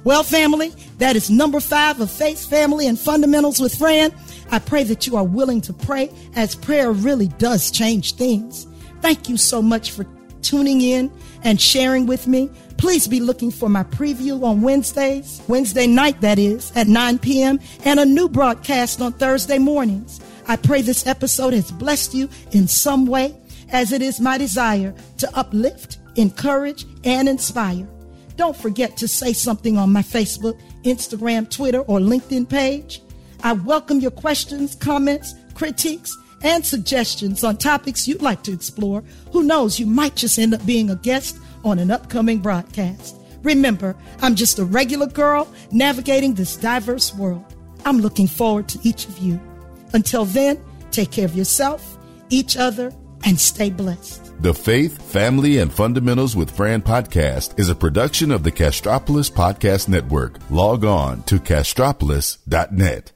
Well, 0.05 0.23
family, 0.23 0.73
that 0.99 1.17
is 1.17 1.31
number 1.31 1.59
five 1.59 2.01
of 2.01 2.11
Faith, 2.11 2.49
Family, 2.49 2.87
and 2.87 2.99
Fundamentals 2.99 3.59
with 3.59 3.75
Fran. 3.75 4.13
I 4.53 4.61
pray 4.61 4.85
that 4.85 5.07
you 5.07 5.17
are 5.17 5.25
willing 5.25 5.61
to 5.63 5.73
pray 5.73 6.11
as 6.37 6.55
prayer 6.55 6.93
really 6.93 7.27
does 7.27 7.73
change 7.73 8.15
things. 8.15 8.69
Thank 9.01 9.29
you 9.29 9.37
so 9.37 9.61
much 9.61 9.91
for 9.91 10.07
tuning 10.43 10.81
in 10.81 11.11
and 11.43 11.61
sharing 11.61 12.07
with 12.07 12.29
me. 12.29 12.49
Please 12.77 13.09
be 13.09 13.19
looking 13.19 13.51
for 13.51 13.69
my 13.69 13.83
preview 13.83 14.45
on 14.45 14.63
Wednesdays, 14.63 15.43
Wednesday 15.49 15.87
night, 15.87 16.21
that 16.21 16.39
is, 16.39 16.71
at 16.77 16.87
9 16.87 17.19
p.m., 17.19 17.59
and 17.85 17.99
a 17.99 18.05
new 18.05 18.29
broadcast 18.29 19.01
on 19.01 19.13
Thursday 19.15 19.59
mornings. 19.59 20.21
I 20.49 20.57
pray 20.57 20.81
this 20.81 21.07
episode 21.07 21.55
has 21.55 21.73
blessed 21.73 22.15
you 22.15 22.29
in 22.53 22.69
some 22.69 23.07
way, 23.07 23.35
as 23.71 23.91
it 23.91 24.01
is 24.01 24.21
my 24.21 24.39
desire 24.39 24.95
to 25.19 25.37
uplift, 25.37 25.99
encourage, 26.15 26.85
and 27.03 27.29
inspire. 27.29 27.89
Don't 28.37 28.57
forget 28.57 28.97
to 28.99 29.09
say 29.09 29.33
something 29.33 29.77
on 29.77 29.93
my 29.93 30.03
Facebook, 30.03 30.61
Instagram, 30.85 31.51
Twitter, 31.51 31.81
or 31.81 31.99
LinkedIn 31.99 32.49
page. 32.49 33.03
I 33.43 33.55
welcome 33.55 33.99
your 33.99 34.13
questions, 34.13 34.77
comments, 34.77 35.35
critiques, 35.55 36.17
and 36.43 36.65
suggestions 36.65 37.43
on 37.43 37.57
topics 37.57 38.07
you'd 38.07 38.23
like 38.23 38.43
to 38.45 38.53
explore. 38.53 39.03
Who 39.33 39.43
knows, 39.43 39.81
you 39.81 39.87
might 39.87 40.15
just 40.15 40.39
end 40.39 40.55
up 40.55 40.65
being 40.65 40.91
a 40.91 40.97
guest 40.97 41.39
on 41.65 41.79
an 41.81 41.91
upcoming 41.91 42.39
broadcast. 42.39 43.17
Remember, 43.43 43.97
I'm 44.21 44.35
just 44.35 44.59
a 44.59 44.65
regular 44.65 45.07
girl 45.07 45.53
navigating 45.73 46.35
this 46.35 46.57
diverse 46.57 47.15
world. 47.15 47.45
I'm 47.85 47.99
looking 47.99 48.29
forward 48.29 48.69
to 48.69 48.79
each 48.83 49.07
of 49.07 49.19
you. 49.19 49.41
Until 49.93 50.25
then, 50.25 50.63
take 50.91 51.11
care 51.11 51.25
of 51.25 51.37
yourself, 51.37 51.99
each 52.31 52.57
other, 52.57 52.93
and 53.25 53.39
stay 53.39 53.71
blessed. 53.71 54.23
The 54.43 54.55
Faith, 54.55 55.01
Family, 55.11 55.59
and 55.59 55.73
Fundamentals 55.73 56.37
with 56.37 56.55
Fran 56.55 56.83
podcast 56.83 57.59
is 57.59 57.71
a 57.71 57.75
production 57.75 58.31
of 58.31 58.43
the 58.43 58.53
Castropolis 58.53 59.31
Podcast 59.31 59.89
Network. 59.89 60.39
Log 60.51 60.85
on 60.85 61.23
to 61.25 61.37
castropolis.net. 61.39 63.13